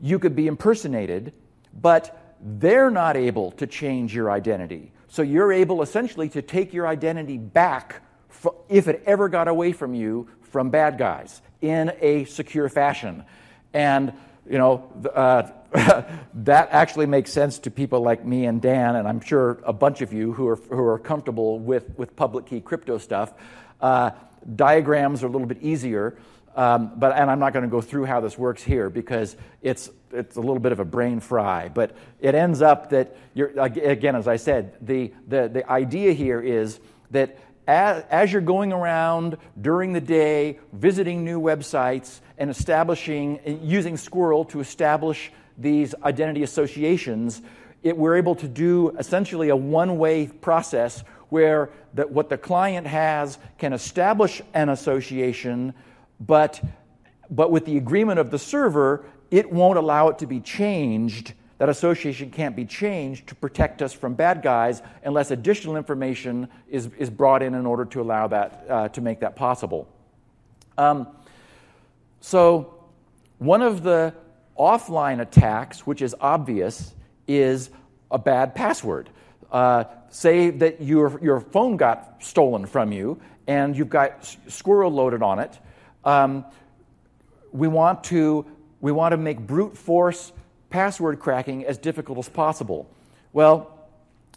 [0.00, 1.32] you could be impersonated,
[1.80, 4.92] but they're not able to change your identity.
[5.08, 8.02] So you're able essentially to take your identity back
[8.68, 13.24] if it ever got away from you from bad guys in a secure fashion.
[13.72, 14.12] And,
[14.48, 15.50] you know, uh,
[16.34, 20.02] that actually makes sense to people like me and Dan, and I'm sure a bunch
[20.02, 23.32] of you who are, who are comfortable with, with public key crypto stuff.
[23.80, 24.10] Uh,
[24.54, 26.16] diagrams are a little bit easier,
[26.54, 29.90] um, but, and I'm not going to go through how this works here because it's,
[30.12, 31.68] it's a little bit of a brain fry.
[31.68, 36.40] But it ends up that, you're, again, as I said, the, the, the idea here
[36.40, 36.78] is
[37.10, 43.96] that as, as, you're going around during the day, visiting new websites and establishing, using
[43.96, 47.42] Squirrel to establish these identity associations,
[47.82, 52.86] it, we're able to do essentially a one way process where the, what the client
[52.86, 55.74] has can establish an association,
[56.20, 56.62] but,
[57.30, 61.68] but with the agreement of the server, it won't allow it to be changed that
[61.68, 67.08] association can't be changed to protect us from bad guys unless additional information is, is
[67.08, 69.88] brought in in order to allow that, uh, to make that possible.
[70.76, 71.06] Um,
[72.20, 72.74] so,
[73.38, 74.14] one of the
[74.58, 76.94] offline attacks, which is obvious,
[77.26, 77.70] is
[78.10, 79.10] a bad password.
[79.50, 85.22] Uh, say that your, your phone got stolen from you and you've got Squirrel loaded
[85.22, 85.58] on it.
[86.04, 86.44] Um,
[87.52, 88.46] we, want to,
[88.80, 90.32] we want to make brute force
[90.70, 92.90] password cracking as difficult as possible?
[93.32, 93.70] Well,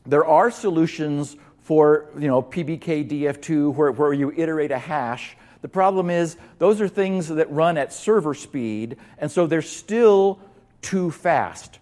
[0.06, 5.36] there are solutions for you know, PBKDF2 where, where you iterate a hash.
[5.62, 10.40] The problem is, those are things that run at server speed, and so they're still
[10.82, 11.80] too fast.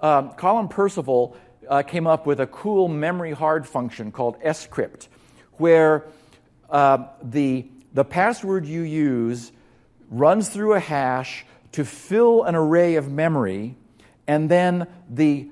[0.00, 1.36] Um, Colin Percival
[1.68, 5.08] uh, came up with a cool memory hard function called scrypt,
[5.58, 6.06] where
[6.70, 9.52] uh, the, the password you use
[10.10, 13.76] runs through a hash to fill an array of memory
[14.30, 15.50] and then the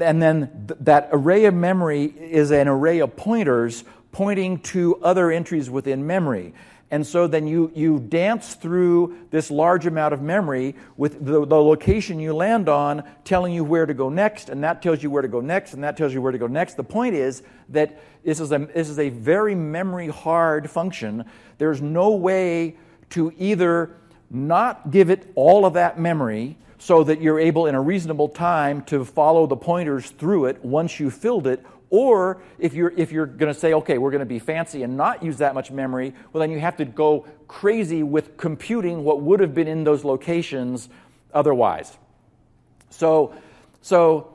[0.00, 5.30] and then th- that array of memory is an array of pointers pointing to other
[5.30, 6.54] entries within memory.
[6.90, 11.62] And so then you, you dance through this large amount of memory with the, the,
[11.62, 15.20] location you land on telling you where to go next, and that tells you where
[15.20, 16.74] to go next, and that tells you where to go next.
[16.74, 21.26] The point is that this is a, this is a very memory hard function.
[21.58, 22.76] There's no way
[23.10, 23.94] to either
[24.30, 28.82] not give it all of that memory so that you're able in a reasonable time
[28.84, 31.64] to follow the pointers through it once you filled it.
[31.90, 34.96] Or if you're, if you're going to say, okay, we're going to be fancy and
[34.96, 39.22] not use that much memory, well, then you have to go crazy with computing what
[39.22, 40.88] would have been in those locations
[41.32, 41.96] otherwise.
[42.90, 43.34] So,
[43.80, 44.34] so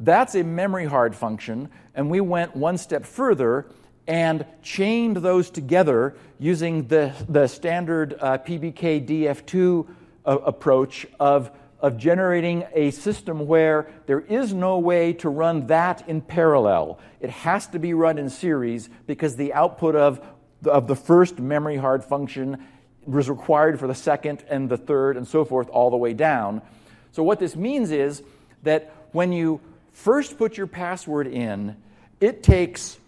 [0.00, 3.66] that's a memory hard function, and we went one step further
[4.06, 9.86] and chained those together using the, the standard uh, PBKDF2
[10.24, 11.50] uh, approach of
[11.80, 16.98] of generating a system where there is no way to run that in parallel.
[17.20, 20.26] It has to be run in series because the output of
[20.62, 22.64] the, of the first memory hard function
[23.04, 26.62] was required for the second and the third and so forth all the way down.
[27.12, 28.22] So, what this means is
[28.62, 29.60] that when you
[29.92, 31.76] first put your password in,
[32.20, 32.98] it takes,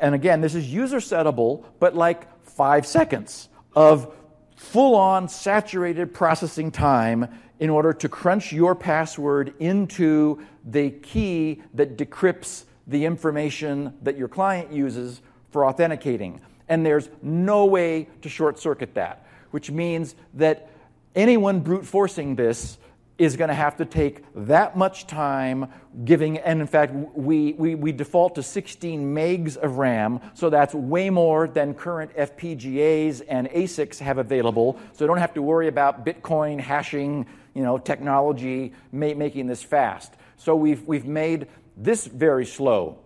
[0.00, 4.14] and again, this is user settable, but like five seconds of
[4.56, 7.28] full on saturated processing time
[7.60, 14.28] in order to crunch your password into the key that decrypts the information that your
[14.28, 16.40] client uses for authenticating.
[16.68, 20.70] And there's no way to short circuit that, which means that
[21.14, 22.78] anyone brute forcing this
[23.18, 25.68] is going to have to take that much time
[26.04, 30.72] giving, and in fact, we, we, we default to 16 megs of RAM, so that's
[30.72, 34.78] way more than current FPGAs and ASICs have available.
[34.92, 37.26] So don't have to worry about Bitcoin hashing
[37.58, 40.14] you know, technology ma- making this fast.
[40.36, 43.00] So we've, we've made this very slow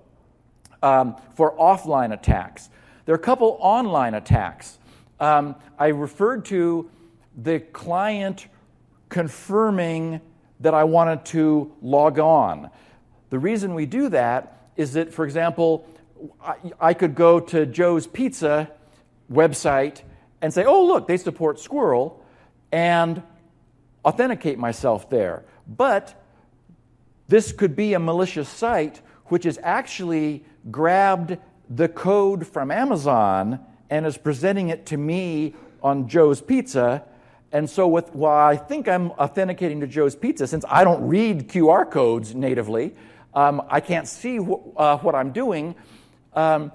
[0.82, 2.68] um, for offline attacks.
[3.06, 4.78] There are a couple online attacks.
[5.18, 6.90] Um, I referred to
[7.34, 8.46] the client
[9.08, 10.20] confirming
[10.60, 12.68] that I wanted to log on.
[13.30, 15.88] The reason we do that is that, for example,
[16.44, 18.70] I, I could go to Joe's Pizza
[19.32, 20.02] website
[20.42, 22.22] and say, oh, look, they support Squirrel,
[22.70, 23.22] and
[24.04, 25.44] authenticate myself there.
[25.66, 26.14] But
[27.28, 31.38] this could be a malicious site which has actually grabbed
[31.70, 37.04] the code from Amazon and is presenting it to me on Joe's Pizza.
[37.50, 41.48] And so, with, while I think I'm authenticating to Joe's Pizza, since I don't read
[41.48, 42.94] QR codes natively,
[43.34, 45.74] um, I can't see wh- uh, what I'm doing.
[46.34, 46.72] Um,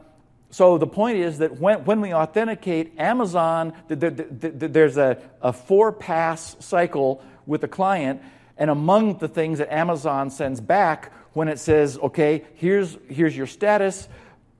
[0.49, 6.55] so the point is that when, when we authenticate Amazon, there's a, a four pass
[6.59, 8.21] cycle with the client.
[8.57, 13.45] And among the things that Amazon sends back when it says, okay, here's, here's your
[13.45, 14.07] status.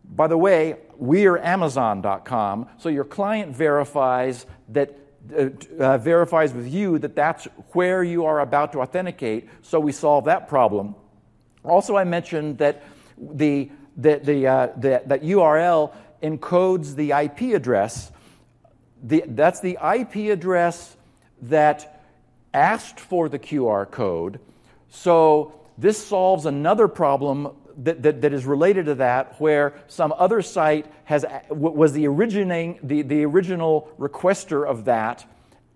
[0.03, 2.69] By the way, we are Amazon.com.
[2.77, 4.97] So your client verifies that
[5.35, 9.49] uh, uh, verifies with you that that's where you are about to authenticate.
[9.61, 10.95] So we solve that problem.
[11.65, 12.83] Also, I mentioned that
[13.17, 18.11] the the, the, uh, the, that URL encodes the IP address.
[19.03, 20.95] The, that's the IP address
[21.43, 22.03] that
[22.53, 24.39] asked for the QR code.
[24.89, 30.41] So this solves another problem that, that, that is related to that, where some other
[30.41, 35.25] site has, was the, originating, the, the original requester of that,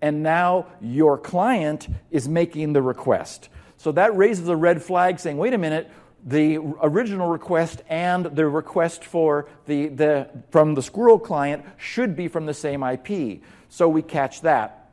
[0.00, 3.48] and now your client is making the request.
[3.76, 5.90] So that raises a red flag saying, wait a minute,
[6.24, 12.28] the original request and the request for the, the, from the Squirrel client should be
[12.28, 13.40] from the same IP.
[13.68, 14.90] So we catch that.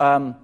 [0.00, 0.36] Um,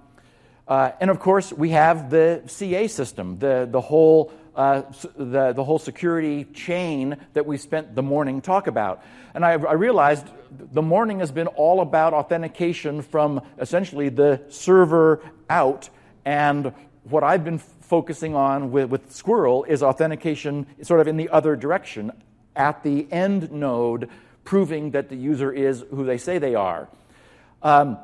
[0.67, 4.83] uh, and of course, we have the CA system, the, the, whole, uh,
[5.15, 9.03] the, the whole security chain that we spent the morning talk about.
[9.33, 15.21] And I, I realized the morning has been all about authentication from essentially the server
[15.49, 15.89] out.
[16.25, 21.29] And what I've been focusing on with, with Squirrel is authentication sort of in the
[21.29, 22.11] other direction
[22.55, 24.09] at the end node,
[24.43, 26.89] proving that the user is who they say they are.
[27.63, 27.97] Um,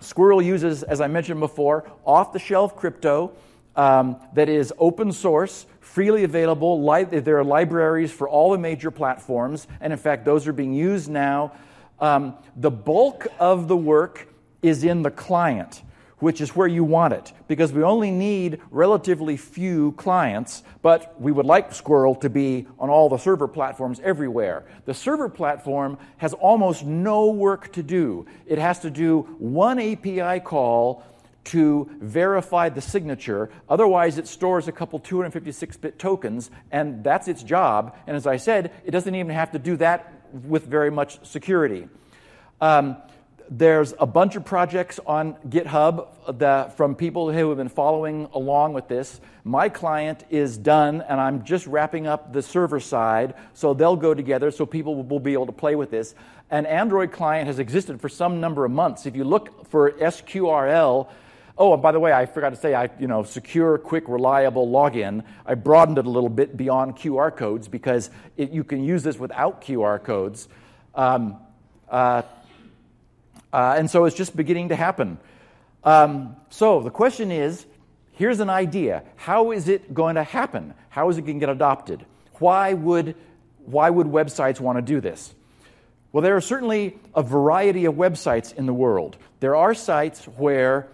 [0.00, 3.32] Squirrel uses, as I mentioned before, off the shelf crypto
[3.74, 6.86] um, that is open source, freely available.
[6.86, 10.74] Li- there are libraries for all the major platforms, and in fact, those are being
[10.74, 11.52] used now.
[11.98, 14.28] Um, the bulk of the work
[14.62, 15.82] is in the client
[16.18, 21.32] which is where you want it, because we only need relatively few clients, but we
[21.32, 24.64] would like Squirrel to be on all the server platforms everywhere.
[24.84, 28.26] The server platform has almost no work to do.
[28.46, 31.04] It has to do one API call
[31.44, 33.50] to verify the signature.
[33.68, 37.96] Otherwise, it stores a couple 256 bit tokens, and that's its job.
[38.06, 41.88] And as I said, it doesn't even have to do that with very much security.
[42.60, 42.96] Um,
[43.50, 48.74] there's a bunch of projects on GitHub that, from people who have been following along
[48.74, 49.20] with this.
[49.44, 54.12] My client is done, and I'm just wrapping up the server side, so they'll go
[54.12, 56.14] together so people will be able to play with this.
[56.50, 59.06] An Android client has existed for some number of months.
[59.06, 61.08] If you look for SQRL,
[61.60, 64.68] Oh, and by the way, I forgot to say, I, you know, secure, quick, reliable
[64.68, 65.24] login.
[65.44, 69.18] I broadened it a little bit beyond QR codes because it, you can use this
[69.18, 70.48] without QR codes.
[70.94, 71.36] Um,
[71.90, 72.22] uh,
[73.52, 75.18] uh, and so it's just beginning to happen.
[75.84, 77.66] Um, so the question is
[78.12, 79.04] here's an idea.
[79.16, 80.74] How is it going to happen?
[80.88, 82.04] How is it going to get adopted?
[82.34, 83.14] Why would,
[83.64, 85.34] why would websites want to do this?
[86.12, 89.16] Well, there are certainly a variety of websites in the world.
[89.40, 90.88] There are sites where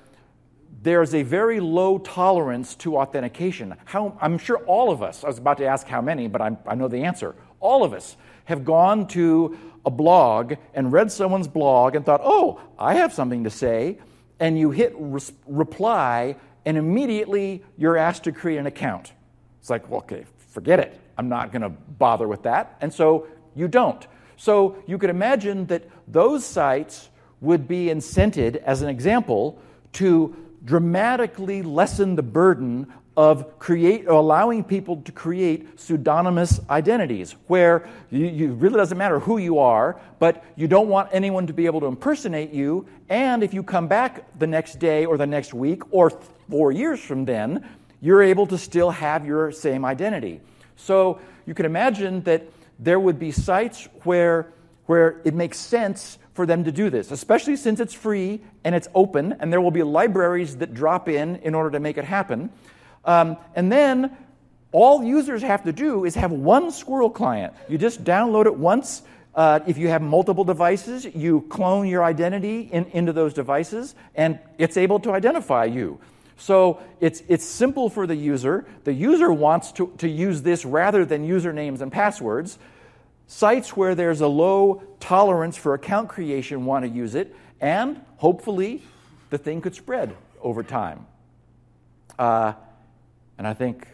[0.82, 3.74] there's a very low tolerance to authentication.
[3.84, 6.59] How, I'm sure all of us, I was about to ask how many, but I'm,
[6.66, 7.34] I know the answer.
[7.61, 9.57] All of us have gone to
[9.87, 13.99] a blog and read someone's blog and thought, oh, I have something to say,
[14.41, 14.95] and you hit
[15.47, 19.12] reply, and immediately you're asked to create an account.
[19.61, 21.01] It's like, well, okay, forget it.
[21.16, 22.76] I'm not going to bother with that.
[22.80, 24.07] And so you don't.
[24.37, 27.09] So you could imagine that those sites
[27.41, 29.59] would be incented, as an example,
[29.95, 38.26] to dramatically lessen the burden of create, allowing people to create pseudonymous identities where you,
[38.26, 41.80] you, really doesn't matter who you are, but you don't want anyone to be able
[41.80, 42.86] to impersonate you.
[43.08, 46.10] And if you come back the next day or the next week or
[46.50, 47.64] four years from then,
[48.00, 50.40] you're able to still have your same identity.
[50.76, 52.42] So you can imagine that
[52.80, 54.52] there would be sites where,
[54.86, 58.88] where it makes sense for them to do this, especially since it's free and it's
[58.92, 62.50] open, and there will be libraries that drop in in order to make it happen.
[63.05, 64.16] Um, and then
[64.72, 67.55] all users have to do is have one Squirrel client.
[67.68, 69.02] You just download it once.
[69.34, 74.38] Uh, if you have multiple devices, you clone your identity in, into those devices, and
[74.59, 75.98] it's able to identify you.
[76.36, 78.66] So it's, it's simple for the user.
[78.84, 82.59] The user wants to, to use this rather than usernames and passwords.
[83.26, 88.82] Sites where there's a low tolerance for account creation want to use it, and hopefully
[89.30, 91.07] the thing could spread over time.
[92.18, 92.52] Uh,
[93.39, 93.87] and I think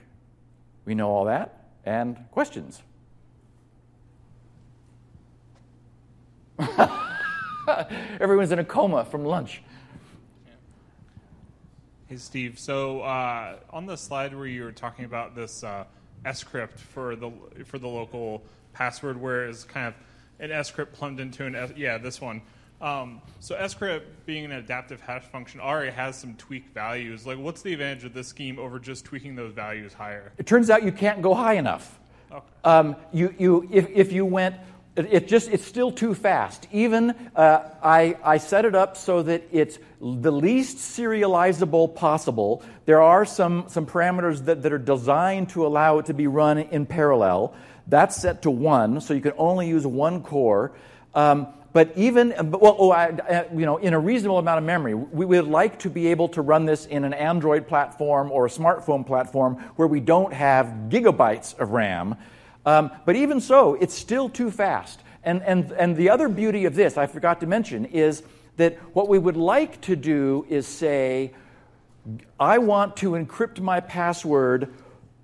[0.84, 1.56] we know all that.
[1.84, 2.82] and questions.
[8.20, 9.62] Everyone's in a coma from lunch.
[12.06, 12.58] Hey, Steve.
[12.58, 15.84] So uh, on the slide where you were talking about this uh,
[16.26, 17.30] scrypt for the
[17.64, 19.94] for the local password, where it's kind of
[20.40, 22.42] an scrypt plumbed into an S- yeah this one.
[22.80, 27.26] Um, so scrypt being an adaptive hash function already has some tweaked values.
[27.26, 30.32] Like, what's the advantage of this scheme over just tweaking those values higher?
[30.38, 31.98] It turns out you can't go high enough.
[32.32, 32.44] Okay.
[32.64, 34.56] Um, you, you, if, if you went,
[34.96, 36.68] it, it just it's still too fast.
[36.72, 42.62] Even uh, I, I set it up so that it's the least serializable possible.
[42.86, 46.56] There are some, some parameters that, that are designed to allow it to be run
[46.56, 47.54] in parallel.
[47.86, 50.72] That's set to one, so you can only use one core.
[51.14, 55.24] Um, but even well, oh, I, you know, in a reasonable amount of memory, we
[55.24, 59.06] would like to be able to run this in an Android platform or a smartphone
[59.06, 62.16] platform where we don't have gigabytes of RAM.
[62.66, 65.00] Um, but even so, it's still too fast.
[65.22, 68.22] And, and, and the other beauty of this, I forgot to mention, is
[68.56, 71.32] that what we would like to do is say,
[72.38, 74.72] I want to encrypt my password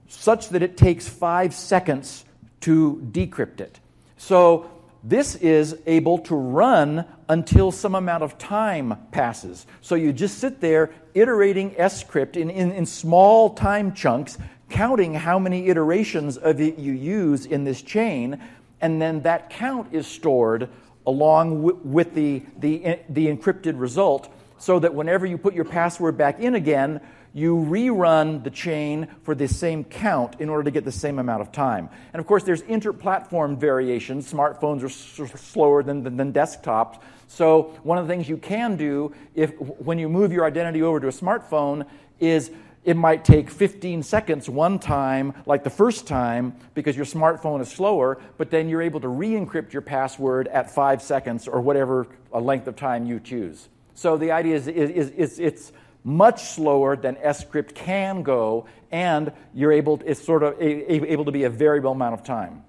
[0.08, 2.24] such that it takes five seconds
[2.60, 3.80] to decrypt it.
[4.16, 4.70] So
[5.08, 9.66] this is able to run until some amount of time passes.
[9.80, 14.36] So you just sit there iterating scrypt in, in, in small time chunks,
[14.68, 18.40] counting how many iterations of it you use in this chain,
[18.80, 20.68] and then that count is stored
[21.06, 24.28] along w- with the, the, the encrypted result
[24.58, 27.00] so that whenever you put your password back in again,
[27.36, 31.42] you rerun the chain for the same count in order to get the same amount
[31.42, 31.90] of time.
[32.14, 34.32] And of course, there's inter-platform variations.
[34.32, 36.98] Smartphones are s- slower than, than, than, desktops.
[37.28, 40.98] So one of the things you can do if when you move your identity over
[40.98, 41.84] to a smartphone
[42.20, 42.50] is
[42.86, 47.68] it might take 15 seconds one time, like the first time, because your smartphone is
[47.68, 52.06] slower, but then you're able to re encrypt your password at five seconds or whatever
[52.32, 53.68] uh, length of time you choose.
[53.92, 55.72] So the idea is, is, is, is it's
[56.06, 61.42] much slower than scrypt can go, and you're able, it's sort of able to be
[61.42, 62.62] a variable amount of time.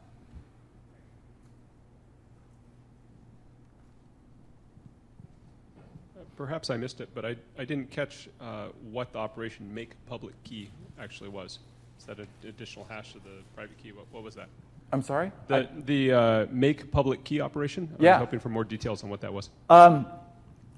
[6.36, 10.34] Perhaps I missed it, but I, I didn't catch uh, what the operation make public
[10.44, 10.70] key
[11.00, 11.60] actually was.
[12.00, 13.92] Is that an additional hash of the private key?
[13.92, 14.48] What, what was that?
[14.92, 15.32] I'm sorry?
[15.48, 17.90] The, I, the uh, make public key operation?
[18.00, 18.12] I yeah.
[18.14, 19.50] was hoping for more details on what that was.
[19.70, 20.08] Um,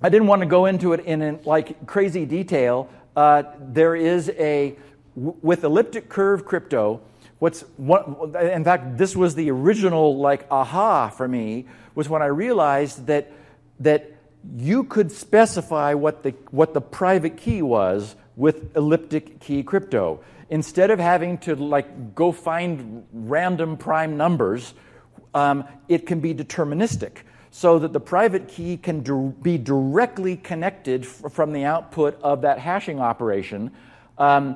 [0.02, 2.90] I didn't want to go into it in, in like crazy detail.
[3.16, 4.76] Uh, there is a
[5.16, 7.02] with elliptic curve crypto.
[7.40, 12.28] What's one, in fact, this was the original like aha for me was when I
[12.28, 13.32] realized that
[13.82, 14.12] that
[14.58, 20.92] you could specify what the what the private key was with elliptic key crypto instead
[20.92, 24.74] of having to like go find random prime numbers.
[25.34, 27.18] Um, it can be deterministic
[27.60, 29.02] so that the private key can
[29.42, 33.70] be directly connected f- from the output of that hashing operation.
[34.18, 34.56] Um,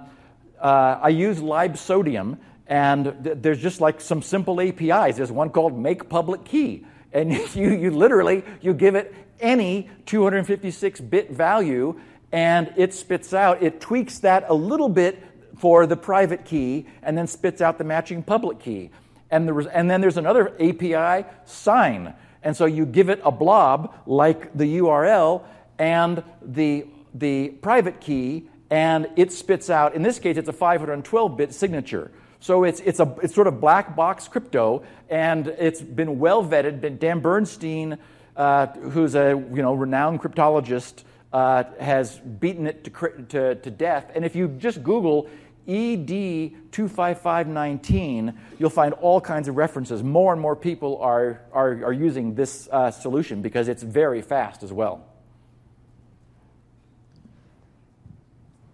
[0.57, 5.17] uh, I use libsodium, and th- there's just like some simple APIs.
[5.17, 11.29] There's one called make public key, and you, you literally you give it any 256-bit
[11.29, 11.99] value,
[12.31, 13.61] and it spits out.
[13.61, 15.21] It tweaks that a little bit
[15.57, 18.91] for the private key, and then spits out the matching public key.
[19.29, 23.93] And, the, and then there's another API, sign and so you give it a blob
[24.05, 25.43] like the URL
[25.79, 31.37] and the, the private key, and it spits out, in this case, it's a 512
[31.37, 32.11] bit signature.
[32.39, 36.99] So it's, it's, a, it's sort of black box crypto, and it's been well vetted.
[36.99, 37.97] Dan Bernstein,
[38.35, 44.11] uh, who's a you know, renowned cryptologist, uh, has beaten it to, to, to death.
[44.13, 45.29] And if you just Google
[45.67, 50.03] Ed25519, you'll find all kinds of references.
[50.03, 54.61] More and more people are, are, are using this uh, solution because it's very fast
[54.63, 55.05] as well.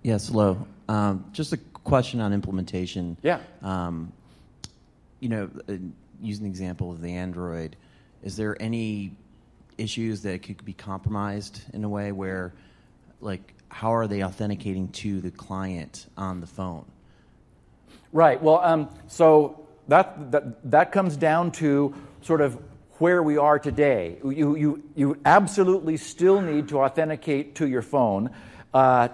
[0.01, 0.65] Yes, hello.
[0.87, 3.17] Um, just a question on implementation.
[3.21, 3.39] Yeah.
[3.61, 4.11] Um,
[5.19, 5.73] you know, uh,
[6.21, 7.75] using the example of the Android,
[8.23, 9.11] is there any
[9.77, 12.53] issues that could be compromised in a way where,
[13.21, 16.85] like, how are they authenticating to the client on the phone?
[18.11, 18.41] Right.
[18.41, 22.59] Well, um, so that, that, that comes down to sort of
[22.97, 24.17] where we are today.
[24.23, 28.31] You, you, you absolutely still need to authenticate to your phone.
[28.73, 29.09] Uh,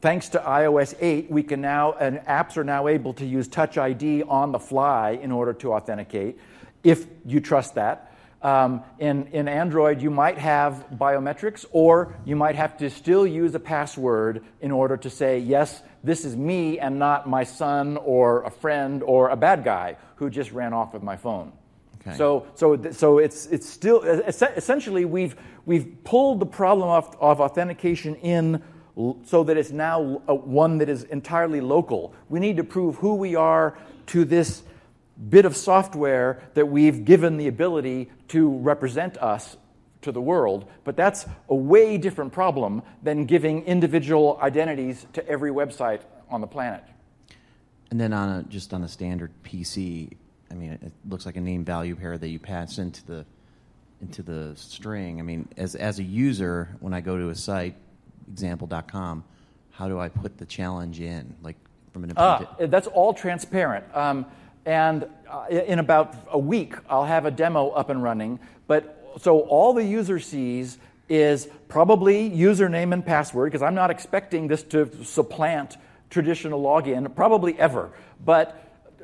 [0.00, 3.76] thanks to iOS 8, we can now, and apps are now able to use Touch
[3.76, 6.38] ID on the fly in order to authenticate,
[6.84, 8.13] if you trust that.
[8.44, 13.54] Um, in, in Android, you might have biometrics, or you might have to still use
[13.54, 18.42] a password in order to say, yes, this is me and not my son or
[18.42, 21.52] a friend or a bad guy who just ran off with my phone.
[22.02, 22.18] Okay.
[22.18, 27.16] So, so, th- so it's, it's still, es- essentially, we've, we've pulled the problem of,
[27.18, 28.62] of authentication in
[28.98, 32.12] l- so that it's now one that is entirely local.
[32.28, 33.78] We need to prove who we are
[34.08, 34.62] to this
[35.28, 39.56] bit of software that we've given the ability to represent us
[40.02, 45.50] to the world, but that's a way different problem than giving individual identities to every
[45.50, 46.84] website on the planet.
[47.90, 50.10] And then on a, just on a standard PC,
[50.50, 53.26] I mean, it looks like a name value pair that you pass into the
[54.00, 55.18] into the string.
[55.18, 57.76] I mean, as as a user, when I go to a site,
[58.30, 59.24] example.com,
[59.70, 61.34] how do I put the challenge in?
[61.42, 61.56] Like
[61.92, 63.84] from an Ah, that's all transparent.
[63.94, 64.26] Um,
[64.66, 68.40] and uh, in about a week, I'll have a demo up and running.
[68.66, 74.48] But so all the user sees is probably username and password, because I'm not expecting
[74.48, 75.76] this to supplant
[76.08, 77.90] traditional login, probably ever.
[78.24, 78.60] But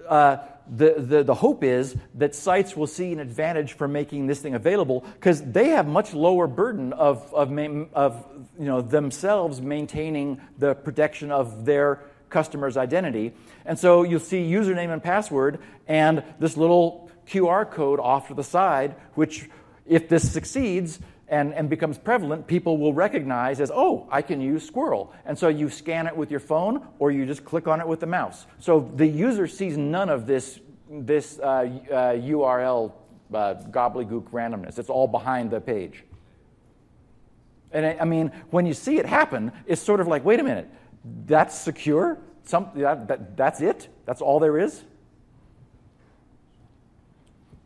[0.09, 0.39] uh,
[0.71, 4.55] the, the, the hope is that sites will see an advantage for making this thing
[4.55, 7.51] available because they have much lower burden of, of,
[7.93, 8.27] of
[8.59, 12.01] you know, themselves maintaining the protection of their
[12.31, 13.35] customer's identity.
[13.65, 18.45] And so you'll see username and password and this little QR code off to the
[18.45, 19.49] side, which,
[19.87, 24.67] if this succeeds and, and becomes prevalent, people will recognize as, oh, I can use
[24.67, 25.13] Squirrel.
[25.25, 28.01] And so you scan it with your phone or you just click on it with
[28.01, 28.47] the mouse.
[28.59, 30.59] So the user sees none of this,
[30.91, 32.93] this uh, uh, URL
[33.33, 34.79] uh, gobbledygook randomness.
[34.79, 36.05] It's all behind the page.
[37.73, 40.43] And I, I mean, when you see it happen, it's sort of like, wait a
[40.43, 40.69] minute,
[41.05, 42.19] that's secure?
[42.45, 43.89] Some, that, that, that's it?
[44.07, 44.83] That's all there is?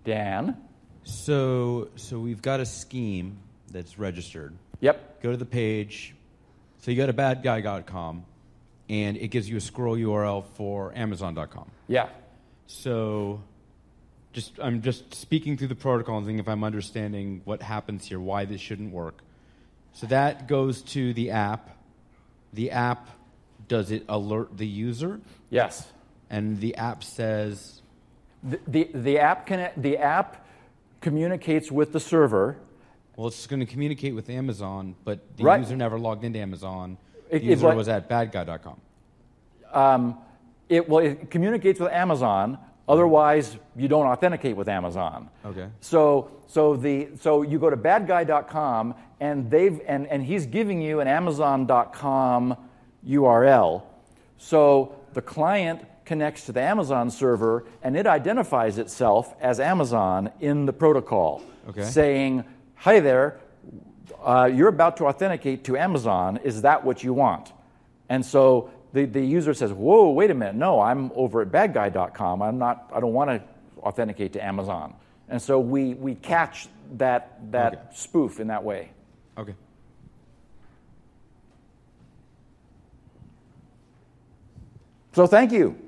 [0.05, 0.57] Dan?
[1.05, 3.39] So, so we've got a scheme
[3.71, 4.55] that's registered.
[4.81, 5.23] Yep.
[5.23, 6.15] Go to the page.
[6.81, 8.25] So you go to badguy.com,
[8.91, 11.71] and it gives you a Squirrel URL for Amazon.com.
[11.89, 12.09] Yeah.
[12.67, 13.43] So,
[14.35, 18.21] just I'm just speaking through the protocol and thinking if I'm understanding what happens here,
[18.21, 19.23] why this shouldn't work.
[19.95, 21.71] So that goes to the app.
[22.53, 23.09] The app
[23.75, 25.21] does it alert the user,
[25.51, 25.89] Yes.
[26.31, 27.83] and the app says
[28.45, 30.47] The, the, the, app can, the app
[31.01, 32.57] communicates with the server.
[33.17, 35.61] Well, it's going to communicate with Amazon, but the Right.
[35.61, 36.99] user never logged into Amazon.
[37.31, 38.77] The It- it user like- was at badguy.com.
[39.73, 40.19] Um,
[40.69, 42.59] it, well, it communicates with Amazon.
[42.87, 45.31] Otherwise, you don't authenticate with Amazon.
[45.45, 45.67] Okay.
[45.81, 51.01] So, so, the, so you go to badguy.com, and, they've, and, and he's giving you
[51.01, 52.57] an Amazon.com
[53.07, 53.83] URL.
[54.39, 60.67] So the client connects to the Amazon server, and it identifies itself as Amazon in
[60.67, 61.83] the protocol, Okay.
[61.83, 62.45] saying,
[62.77, 63.39] "Hi there,
[64.23, 66.39] uh, you're about to authenticate to Amazon.
[66.45, 67.53] Is that what you want?"
[68.09, 70.57] And so the, the user says, "Whoa, wait a minute!
[70.57, 72.43] No, I'm over at badguy.com.
[72.43, 72.91] I'm not.
[72.95, 73.41] I don't want to
[73.81, 74.95] authenticate to Amazon."
[75.31, 77.83] And so we we catch that that Okay.
[77.95, 78.91] spoof in that way.
[79.39, 79.55] Okay.
[85.15, 85.79] So thank you.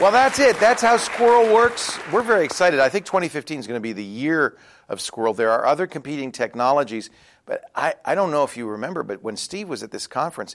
[0.00, 0.60] Well, that's it.
[0.60, 1.98] That's how Squirrel works.
[2.12, 2.78] We're very excited.
[2.78, 4.56] I think 2015 is going to be the year
[4.88, 5.34] of Squirrel.
[5.34, 7.10] There are other competing technologies,
[7.44, 10.54] but I, I don't know if you remember, but when Steve was at this conference,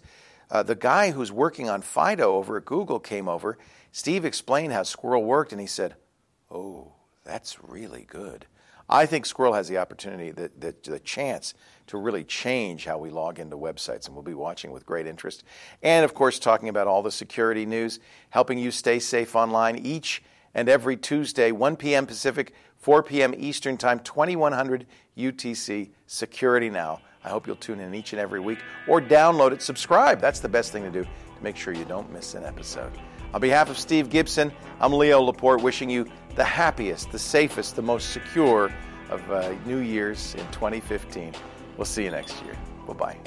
[0.50, 3.58] uh, the guy who's working on FIDO over at Google came over.
[3.92, 5.96] Steve explained how Squirrel worked, and he said,
[6.50, 6.94] Oh,
[7.26, 8.46] that's really good.
[8.90, 11.54] I think Squirrel has the opportunity, the, the, the chance
[11.92, 15.44] to really change how we log into websites, and we'll be watching with great interest.
[15.84, 20.24] And of course, talking about all the security news, helping you stay safe online each
[20.54, 22.06] and every Tuesday, 1 p.m.
[22.06, 23.34] Pacific, 4 p.m.
[23.38, 24.86] Eastern Time, 2100
[25.18, 27.02] UTC, Security Now.
[27.26, 30.22] I hope you'll tune in each and every week or download it, subscribe.
[30.22, 31.10] That's the best thing to do to
[31.44, 32.94] make sure you don't miss an episode.
[33.34, 37.82] On behalf of Steve Gibson, I'm Leo Laporte wishing you the happiest, the safest, the
[37.82, 38.72] most secure
[39.10, 41.34] of uh, New Year's in 2015.
[41.78, 42.56] We'll see you next year.
[42.88, 43.18] Bye bye.